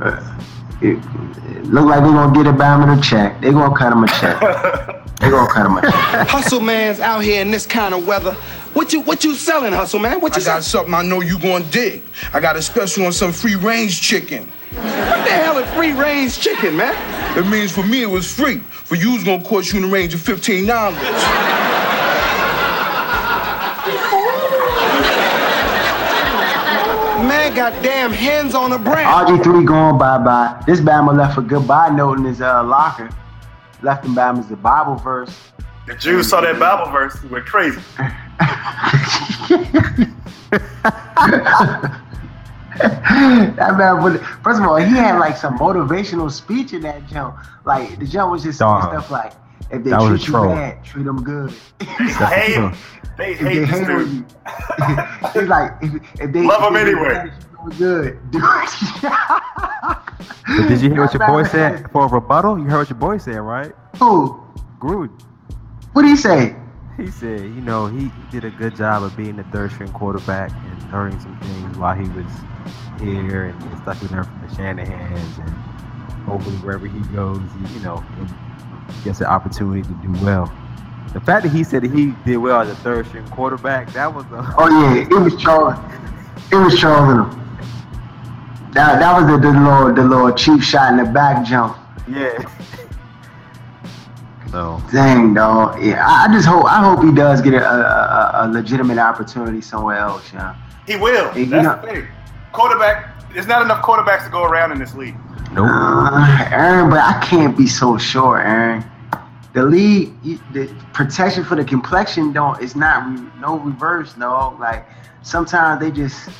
[0.00, 0.36] uh,
[0.80, 3.40] it, it look like they're gonna get a Bama a check.
[3.40, 4.38] They're gonna cut him a check.
[5.20, 5.92] They're gonna cut him a check.
[6.28, 8.32] Hustle man's out here in this kind of weather.
[8.72, 10.20] What you what you selling, hustle man?
[10.20, 10.92] What I you got selling?
[10.92, 12.04] something I know you gonna dig.
[12.32, 14.46] I got a special on some free range chicken.
[14.74, 14.84] What
[15.24, 16.94] the hell is free range chicken, man?
[17.36, 18.58] It means for me it was free.
[18.58, 20.96] For you it's gonna cost you in the range of fifteen dollars.
[27.40, 29.08] Man got damn hands on a brand.
[29.42, 30.62] RG3 going bye bye.
[30.66, 33.08] This Bama left a goodbye note in his uh, locker.
[33.80, 35.34] Left him Bama's the Bible verse.
[35.86, 37.80] The Jews saw that Bible verse, went crazy.
[42.78, 47.36] that man, would- first of all, he had like some motivational speech in that jump.
[47.64, 48.90] Like the jump was just saying Dog.
[48.90, 49.32] stuff like,
[49.70, 50.48] "If they That was treat a you troll.
[50.48, 51.86] bad, treat them good." They
[52.26, 52.74] hate him.
[53.18, 54.08] They if hate they this hate on dude.
[54.10, 54.26] you,
[55.34, 57.14] it's like if, if they Love if 'em they do anyway.
[57.14, 57.32] bad,
[57.78, 58.30] good.
[58.30, 58.40] Do.
[60.46, 62.58] But did you hear what your boy said for a rebuttal?
[62.58, 63.72] You heard what your boy said, right?
[63.98, 64.40] Who?
[64.80, 65.10] Gruden.
[65.92, 66.56] What did he say?
[66.96, 69.92] He said, you know, he, he did a good job of being the third string
[69.92, 72.44] quarterback and learning some things while he was
[72.98, 75.64] here and the stuff he learned from the Shanahans and
[76.26, 78.26] hopefully wherever he goes, he, you know, he
[79.04, 80.52] gets an opportunity to do well.
[81.12, 84.14] The fact that he said that he did well as a third string quarterback, that
[84.14, 85.76] was a Oh yeah, it was Charles.
[86.52, 87.34] It was Charles.
[88.72, 91.76] That that was the, the little the little cheap shot in the back jump.
[92.08, 92.38] yeah.
[94.50, 95.80] So Dang, dog.
[95.80, 97.70] Yeah, I, I just hope I hope he does get a, a,
[98.42, 100.56] a- a legitimate opportunity somewhere else, yeah.
[100.88, 101.30] He will.
[101.30, 102.08] Hey, you That's know- the thing.
[102.52, 105.14] Quarterback, there's not enough quarterbacks to go around in this league.
[105.52, 105.68] Nope.
[105.70, 108.84] Uh, Aaron, but I can't be so sure, Aaron.
[109.52, 112.60] The league, you- the protection for the complexion don't.
[112.62, 114.56] It's not re, no reverse, no.
[114.60, 114.86] Like
[115.22, 116.34] sometimes they just think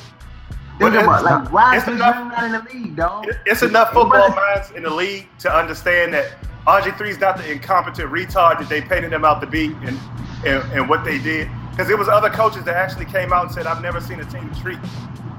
[0.79, 3.27] But it's about like not- why is enough- not in the league, dog?
[3.27, 6.25] It- It's enough football minds in the league to understand that
[6.65, 9.99] RG3 is not the incompetent retard that they painted him out to be and,
[10.45, 11.49] and, and what they did.
[11.71, 14.25] Because it was other coaches that actually came out and said, I've never seen a
[14.25, 14.77] team treat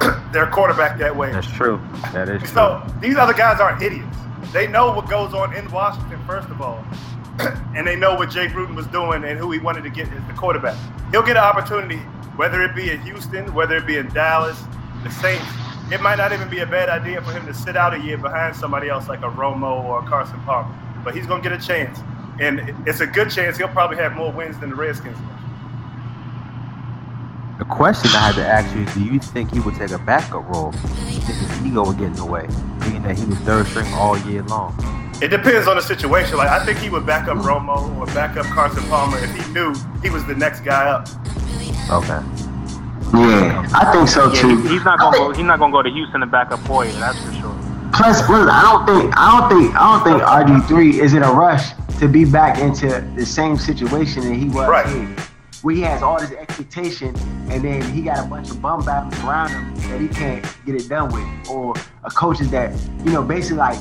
[0.33, 1.33] their quarterback that way.
[1.33, 1.81] That's true.
[2.13, 2.49] That is true.
[2.49, 4.17] So these other guys aren't idiots.
[4.53, 6.85] They know what goes on in Washington, first of all.
[7.75, 10.27] and they know what Jay Gruden was doing and who he wanted to get as
[10.27, 10.77] the quarterback.
[11.11, 11.99] He'll get an opportunity,
[12.37, 14.63] whether it be in Houston, whether it be in Dallas,
[15.03, 15.47] the Saints.
[15.91, 18.17] It might not even be a bad idea for him to sit out a year
[18.17, 20.75] behind somebody else like a Romo or a Carson Palmer.
[21.05, 21.99] But he's going to get a chance.
[22.41, 25.19] And it's a good chance he'll probably have more wins than the Redskins.
[27.59, 29.99] The question I had to ask you is, do you think he would take a
[29.99, 30.73] backup role?
[30.73, 32.47] Do you think his ego would get in the way,
[32.81, 34.75] being that he was third string all year long?
[35.23, 36.37] It depends on the situation.
[36.37, 39.53] Like I think he would back up Romo or back up Carson Palmer if he
[39.53, 39.73] knew
[40.03, 41.09] he was the next guy up.
[41.91, 42.21] Okay.
[43.15, 44.63] Yeah, I think so Yeah, too.
[44.63, 45.35] he- he's not gonna think- go.
[45.35, 46.91] He's not gonna go to Houston and back up Hoyer.
[46.93, 47.55] That's for sure.
[47.93, 51.23] Plus, look, I don't think, I don't think, I don't think RG three is in
[51.23, 54.87] a rush to be back into the same situation that he was Right.
[54.87, 55.15] in,
[55.63, 57.15] where he has all this expectation,
[57.51, 60.75] and then he got a bunch of bum battles around him that he can't get
[60.75, 63.79] it done with, or a coaches that, you know, basically like,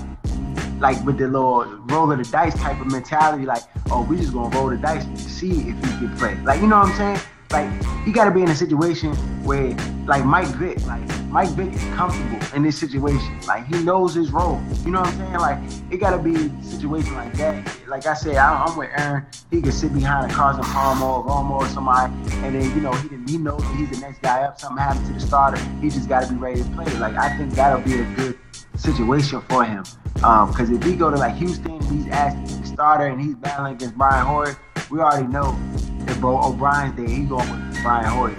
[0.80, 4.34] like with the little roll of the dice type of mentality, like, oh, we just
[4.34, 6.96] gonna roll the dice to see if he can play, like, you know what I'm
[6.96, 7.20] saying?
[7.52, 7.70] Like,
[8.06, 9.76] he got to be in a situation where,
[10.06, 13.40] like Mike Vick, like Mike Vick is comfortable in this situation.
[13.48, 14.62] Like he knows his role.
[14.84, 15.34] You know what I'm saying?
[15.34, 17.88] Like it got to be a situation like that.
[17.88, 19.26] Like I said, I, I'm with Aaron.
[19.50, 22.12] He can sit behind a Carson Palmer or Romo or somebody,
[22.44, 24.60] and then you know he he knows that he's the next guy up.
[24.60, 25.62] Something happens to the starter.
[25.80, 26.86] He just got to be ready to play.
[26.98, 28.38] Like I think that'll be a good
[28.76, 29.86] situation for him.
[30.24, 33.76] Um, because if he go to like Houston, he's asked the starter and he's battling
[33.76, 34.58] against Brian Hoyer.
[34.92, 35.58] We already know
[36.06, 38.36] if Bo O'Brien's there, he going with Brian Hoyer.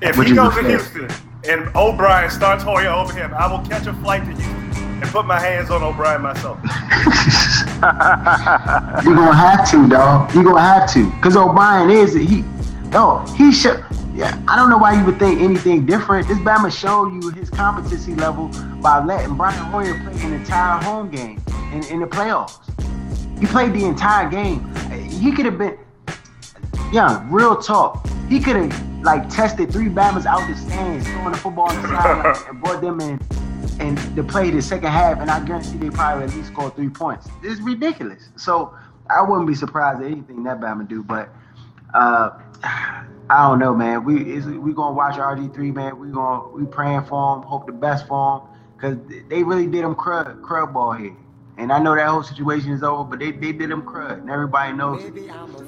[0.00, 0.62] If he goes to.
[0.62, 1.10] Houston
[1.48, 5.26] and O'Brien starts Hoyer over him, I will catch a flight to Houston and put
[5.26, 6.60] my hands on O'Brien myself.
[9.04, 10.32] You're gonna have to, dog.
[10.32, 12.44] You're gonna have to, cause O'Brien is he.
[12.90, 13.84] No, he should.
[14.14, 16.28] Yeah, I don't know why you would think anything different.
[16.28, 21.10] This Bama showed you his competency level by letting Brian Hoyer play an entire home
[21.10, 21.42] game
[21.72, 22.58] in, in the playoffs.
[23.40, 24.72] He played the entire game.
[25.08, 25.76] He could have been,
[26.92, 28.06] yeah, real talk.
[28.28, 31.88] He could have like tested three Bamas out the stands, throwing the football on the
[31.88, 33.20] sideline, and brought them in
[33.80, 36.88] and to play the second half, and I guarantee they probably at least score three
[36.88, 37.28] points.
[37.42, 38.28] It's ridiculous.
[38.36, 38.74] So
[39.08, 41.28] I wouldn't be surprised at anything that Bama do, but
[41.94, 42.30] uh,
[43.30, 44.04] I don't know, man.
[44.04, 45.98] We is we gonna watch RG three, man.
[45.98, 48.48] We gonna we praying for him, hope the best for him,
[48.80, 48.96] cause
[49.28, 51.14] they really did him crud crud ball here.
[51.58, 54.30] And I know that whole situation is over, but they, they did him crud, and
[54.30, 55.12] everybody knows it.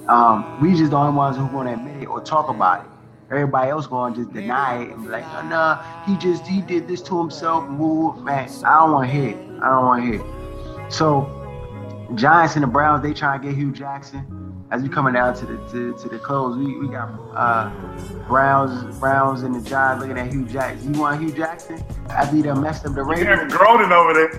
[0.09, 2.91] Um, we just the only ones who gonna admit it or talk about it.
[3.31, 6.89] Everybody else gonna just deny it and be like, oh, nah, he just he did
[6.89, 7.69] this to himself.
[7.69, 9.37] Move, man, I don't want to hear it.
[9.63, 10.93] I don't want to hear it.
[10.93, 11.29] So,
[12.15, 14.50] Giants and the Browns, they trying to get Hue Jackson.
[14.73, 17.71] As we coming down to the to, to the close, we, we got uh,
[18.29, 20.95] Browns Browns and the Giants looking at Hue Jackson.
[20.95, 23.53] You want Hue Jackson after he done messed up the You hear him Raiders?
[23.53, 24.31] groaning over there.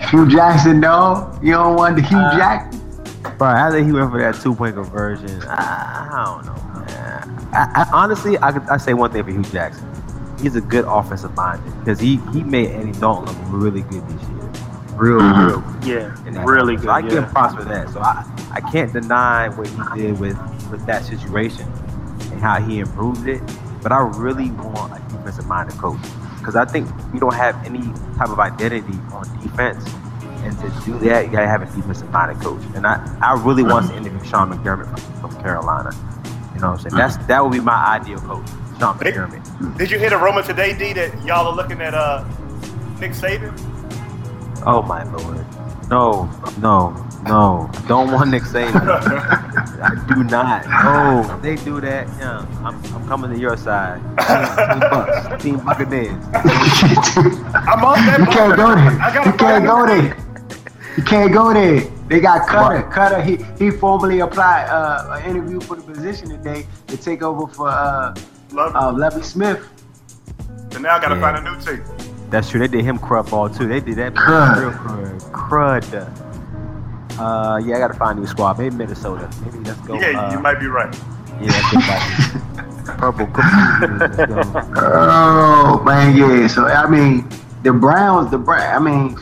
[0.10, 1.42] Hue Jackson, dog.
[1.42, 2.80] You don't want the Hue Uh, Jackson?
[3.38, 7.48] Bro, I think he went for that two point conversion, I, I don't know, man.
[7.54, 9.86] I, I, honestly, I could I say one thing for Hue Jackson.
[10.40, 14.28] He's a good offensive minded because he, he made Andy Dalton look really good this
[14.28, 14.39] year.
[15.00, 15.46] Real, Mhm.
[15.48, 15.84] real good.
[15.84, 16.84] Yeah, in really good.
[16.84, 17.18] So I give yeah.
[17.20, 17.88] him props for that.
[17.88, 18.22] So I,
[18.52, 20.36] I can't deny what he did with,
[20.70, 21.66] with that situation
[22.30, 23.40] and how he improved it.
[23.82, 25.98] But I really want a defensive minded coach
[26.38, 27.80] because I think we don't have any
[28.18, 29.82] type of identity on defense.
[30.44, 32.60] And to do that, you gotta have a defensive minded coach.
[32.74, 35.92] And I, I really want to interview Sean McDermott from, from Carolina.
[36.54, 36.94] You know what I'm saying?
[36.96, 38.46] That's that would be my ideal coach,
[38.78, 39.12] Sean Hey.
[39.12, 39.78] McDermott.
[39.78, 42.22] Did you hear the rumor today, D, that y'all are looking at uh
[43.00, 43.52] Nick Saban?
[44.66, 45.46] Oh my lord.
[45.88, 46.30] No,
[46.60, 46.90] no,
[47.24, 47.68] no.
[47.88, 48.74] Don't want Nick Saban.
[49.82, 50.66] I do not.
[50.66, 54.00] No, if they do that, yeah, I'm, I'm coming to your side.
[54.18, 56.10] Team, team Bucks, Team Buccaneers.
[57.54, 58.34] I'm on that You boat.
[58.34, 59.00] can't go there.
[59.00, 60.16] I gotta You can't go there.
[60.96, 61.80] You can't go there.
[62.08, 62.92] They got Koetter.
[62.92, 63.24] Koetter.
[63.24, 67.68] He he formally applied uh, an interview for the position today to take over for
[67.68, 68.14] uh,
[68.52, 69.66] Love uh, Lovie Smith.
[70.72, 71.20] And now I gotta Yeah.
[71.20, 71.82] find a new team.
[72.30, 72.60] That's true.
[72.60, 73.66] They did him crud ball too.
[73.66, 74.60] They did that man Crud.
[74.60, 75.82] real crud.
[75.82, 77.18] Crud.
[77.18, 78.58] Uh, yeah, I gotta find a new squad.
[78.58, 79.28] Maybe Minnesota.
[79.44, 80.00] Maybe let's go.
[80.00, 80.94] yeah, uh, you might be right.
[81.40, 82.94] Yeah, let's go.
[82.96, 83.46] Purple cookie.
[83.98, 84.80] Let's go.
[84.92, 86.46] Oh man, yeah.
[86.46, 87.28] So I mean,
[87.62, 88.30] the Browns.
[88.30, 88.74] The Brown.
[88.74, 89.16] I mean,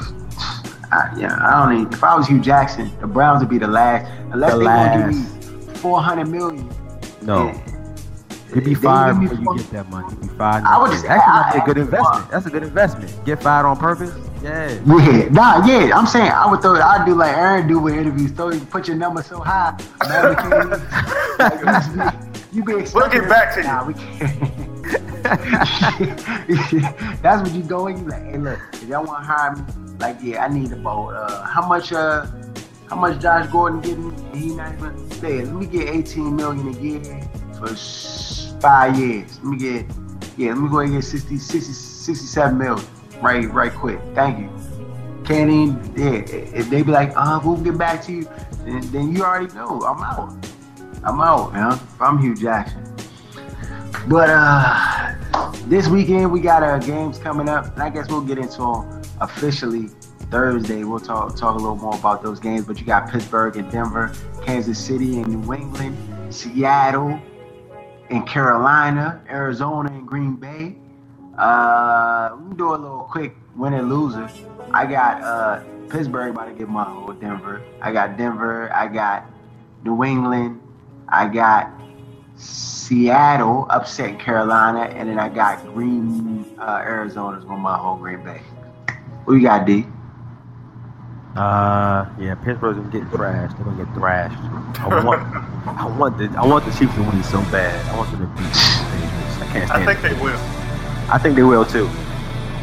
[0.92, 1.38] I, yeah.
[1.40, 1.92] I don't need.
[1.92, 4.10] If I was Hue Jackson, the Browns would be the last.
[4.32, 5.66] Unless The they gonna give last.
[5.68, 6.68] me four hundred million.
[7.22, 7.46] No.
[7.46, 7.64] Yeah.
[8.54, 10.06] You'd be fired before you get that money.
[10.10, 10.64] You'd be fired.
[10.64, 12.30] I would just- Actually, I- that'd a good I- investment.
[12.30, 13.24] That's a good investment.
[13.24, 14.12] Get fired on purpose.
[14.42, 14.68] Yeah.
[14.86, 15.96] Yeah, nah, yeah.
[15.98, 16.74] I'm saying I would throw.
[16.80, 18.30] I'd do like Aaron do with interviews.
[18.30, 19.76] Throw you put your number so high,
[20.08, 20.28] man.
[20.30, 20.70] We can't
[21.38, 21.60] like,
[22.52, 23.66] you be, you be We'll get back to you.
[23.66, 24.54] Nah, we can't.
[27.22, 27.98] That's what you go in.
[27.98, 29.62] You like, hey, look, if y'all want to hire me,
[29.98, 32.26] like, yeah, I need about uh, how much uh,
[32.88, 34.32] how much Josh Gordon getting?
[34.32, 35.10] He not even.
[35.12, 37.20] Say, let me get 18 million a year
[37.58, 37.74] for
[38.60, 39.38] five years.
[39.38, 39.86] Let me get,
[40.36, 42.84] yeah, let me go and get 60, 60, 67 million.
[43.20, 44.00] Right, right, quick.
[44.14, 44.50] Thank you.
[45.24, 46.20] Can't even, yeah.
[46.56, 48.28] If they be like, uh, we'll get back to you,
[48.64, 49.80] then, then you already know.
[49.82, 50.34] I'm out.
[51.04, 51.78] I'm out, man.
[52.00, 52.84] I'm Hue Jackson.
[54.08, 55.14] But uh
[55.66, 59.02] this weekend we got uh games coming up, and I guess we'll get into them
[59.20, 59.88] officially
[60.30, 60.84] Thursday.
[60.84, 62.64] We'll talk talk a little more about those games.
[62.64, 65.96] But you got Pittsburgh and Denver, Kansas City and New England,
[66.34, 67.20] Seattle
[68.10, 70.76] and Carolina, Arizona and Green Bay.
[71.36, 74.28] Uh, we do a little quick winner loser.
[74.72, 77.62] I got uh, Pittsburgh about to get my whole Denver.
[77.80, 78.72] I got Denver.
[78.72, 79.26] I got
[79.84, 80.60] New England.
[81.08, 81.70] I got
[82.36, 88.40] Seattle upset Carolina, and then I got Green uh, Arizona's going my whole Green Bay.
[89.24, 89.86] What you got, D?
[91.38, 93.54] Uh, yeah, Pittsburgh's gonna get thrashed.
[93.56, 94.36] They're gonna get thrashed.
[94.80, 95.22] I want,
[95.68, 97.78] I want the, I want the Chiefs to win so bad.
[97.94, 99.38] I want them to beat the Patriots.
[99.38, 100.16] I can't I think it.
[100.16, 100.38] they will.
[101.08, 101.86] I think they will too.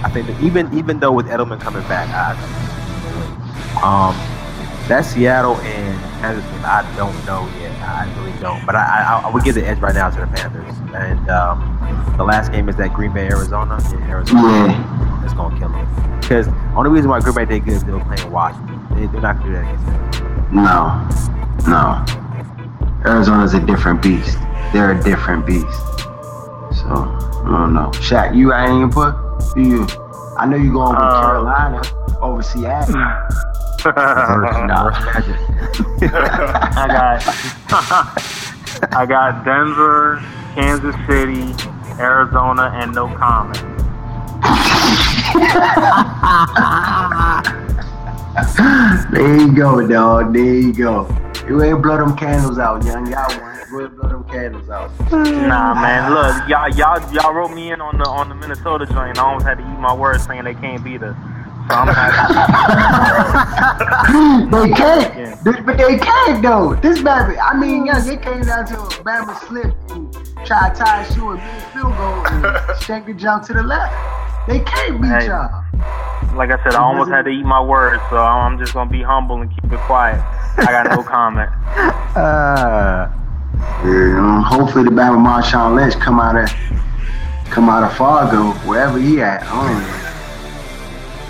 [0.03, 2.35] I think that even even though with Edelman coming back, I
[3.79, 4.13] um
[4.89, 7.71] that Seattle and Kansas game, I don't know yet.
[7.81, 8.65] I really don't.
[8.65, 10.75] But I, I I would give the edge right now to the Panthers.
[10.93, 13.79] And um, the last game is that Green Bay Arizona.
[13.89, 14.41] Yeah, Arizona.
[14.41, 15.04] Yeah.
[15.25, 16.19] It's gonna kill them.
[16.21, 16.47] Because
[16.77, 18.79] only reason why Green Bay did good is they were playing Washington.
[18.91, 19.85] They, they're not gonna do that against
[20.21, 20.55] them.
[20.55, 21.09] No,
[21.67, 22.05] no.
[23.05, 24.37] Arizona's a different beast.
[24.71, 25.65] They're a different beast.
[26.71, 27.89] So I don't know.
[27.95, 29.15] Shaq, you got any input?
[29.55, 29.87] Who You,
[30.37, 31.81] I know you're going with Uh, Carolina
[32.21, 32.95] over Seattle.
[33.85, 34.89] Nah.
[34.89, 35.35] Magic.
[36.75, 37.21] I got
[38.93, 40.23] I got Denver,
[40.55, 41.53] Kansas City,
[41.99, 43.61] Arizona, and no comment.
[49.11, 50.33] There you go, dog.
[50.33, 51.07] There you go.
[51.47, 53.07] You ain't blow them candles out, young.
[53.07, 54.91] Y'all want go blow them candles out.
[55.11, 56.13] Nah, man.
[56.13, 59.17] Look, y'all, y'all, y'all wrote me in on the on the Minnesota joint.
[59.17, 61.15] I almost had to eat my words saying they can't beat us.
[61.69, 62.33] So I'm happy.
[64.55, 65.35] they can't, Yeah.
[65.65, 66.75] But they can't though.
[66.75, 70.13] This baby, I mean, yeah, they came down to a Bama slip and
[70.45, 73.63] try to tie a shoe and miss field goal and shake the jump to the
[73.63, 73.93] left.
[74.47, 75.27] They can't beat Hey.
[75.27, 75.63] y'all.
[76.35, 78.01] like I said, I almost had to eat my words.
[78.09, 80.21] So I'm just gonna be humble and keep it quiet.
[80.57, 81.49] I got no comment.
[82.15, 83.07] Uh,
[83.83, 86.49] Yeah, um, hopefully the Bama Marshawn Lynch come out of
[87.49, 89.43] come out of Fargo, wherever he at.
[89.43, 89.55] I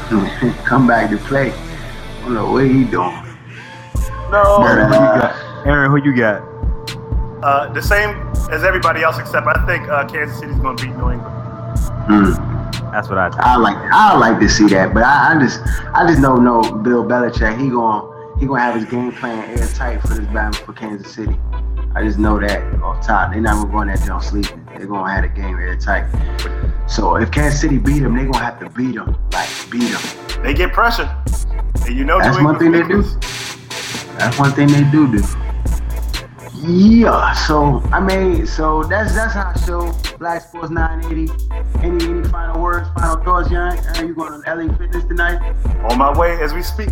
[0.09, 0.53] don't know.
[0.65, 1.51] come back to play.
[1.51, 3.21] I don't know what he doing.
[4.31, 4.59] No.
[4.59, 5.65] But, who you got?
[5.67, 6.41] Aaron, who you got?
[7.43, 8.09] Uh, the same
[8.51, 11.21] as everybody else, except I think uh, Kansas City's going to beat New England.
[12.07, 12.64] hmm.
[12.91, 13.41] That's what I think.
[13.41, 15.59] I like I like to see that, but I, I just
[15.93, 17.59] I just don't know Bill Belichick.
[17.59, 21.37] He going he gonna have his game plan airtight for this battle for Kansas City.
[21.95, 23.31] I just know that off top.
[23.31, 24.67] They're not gonna go in that joint sleeping.
[24.75, 26.05] They're gonna have the game airtight.
[26.89, 30.43] So if Kansas City beat them, they're gonna have to beat them, like beat them.
[30.43, 31.09] They get pressure.
[31.85, 33.01] And you know That's one thing they do.
[34.17, 35.23] That's one thing they do do.
[36.67, 41.31] Yeah, so I mean, so that's that's our show, Black Sports 980.
[41.83, 43.77] Any any final words, final thoughts, young?
[43.77, 45.39] Are you going to LA Fitness tonight?
[45.89, 46.89] On my way as we speak.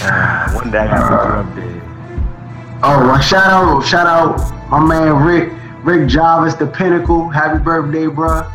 [0.00, 2.80] Uh, one day I got to put you up there.
[2.82, 5.52] Oh, well, shout out, shout out, my man Rick,
[5.84, 7.28] Rick Jarvis, the Pinnacle.
[7.28, 8.50] Happy birthday, bruh.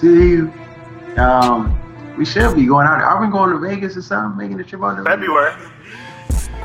[0.00, 0.52] See you.
[1.16, 1.80] Um,
[2.16, 3.00] we should be going out.
[3.00, 4.38] Are we going to Vegas or something?
[4.38, 5.18] Making a trip out to Vegas?
[5.20, 5.52] February.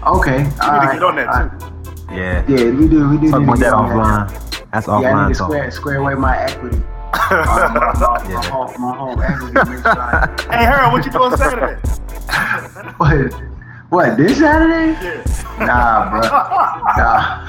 [0.08, 1.81] Okay, We all need to get on that all too.
[2.12, 2.50] Right.
[2.50, 2.58] Yeah.
[2.58, 3.10] Yeah, we do.
[3.10, 3.32] We do.
[3.32, 4.72] Talk need to about get that on offline.
[4.72, 5.48] That's Yeah, I offline need to talk.
[5.50, 6.82] square, square away my equity.
[7.14, 7.20] Uh,
[7.76, 8.36] my, my, Yeah.
[8.36, 9.54] my, home, my home equity.
[9.82, 11.76] Sure I, Hey, Harold, what you doing Saturday?
[12.98, 13.51] what?
[13.92, 14.16] What?
[14.16, 14.94] This Saturday?
[15.04, 15.66] yeah.
[15.68, 16.22] Nah, bro.
[16.98, 17.44] Nah.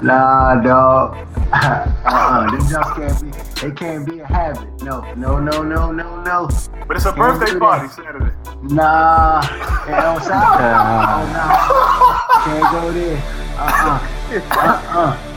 [0.02, 1.16] nah, dog.
[1.52, 2.50] uh-uh.
[2.50, 3.28] Them jumps can't be.
[3.60, 4.82] They can't be a habit.
[4.82, 6.48] No, no, no, no, no, no.
[6.88, 7.88] But it's a Can't birthday party.
[7.88, 8.32] Saturday.
[8.62, 9.40] Nah.
[9.42, 10.60] It don't sound.
[10.64, 12.44] Oh, nah.
[12.44, 13.20] Can't go there.
[13.58, 14.00] Uh-uh.
[14.56, 15.33] Uh-uh.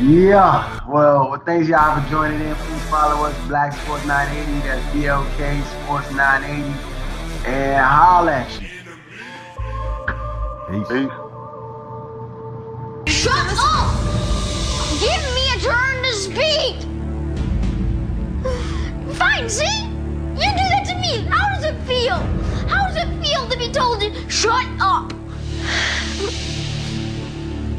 [0.00, 0.80] Yeah.
[0.88, 2.54] Well, well, thanks y'all for joining in.
[2.54, 4.66] Please follow us, Black Sports 980.
[4.66, 7.46] That's BLK Sports 980.
[7.46, 8.68] And holla at you.
[10.70, 11.10] Peace.
[13.14, 13.92] Shut up!
[15.00, 16.76] Give me a turn to speak!
[19.16, 19.82] Fine, see?
[19.84, 21.26] You do that to me.
[21.28, 22.16] How does it feel?
[22.68, 25.12] How does it feel to be told to shut up?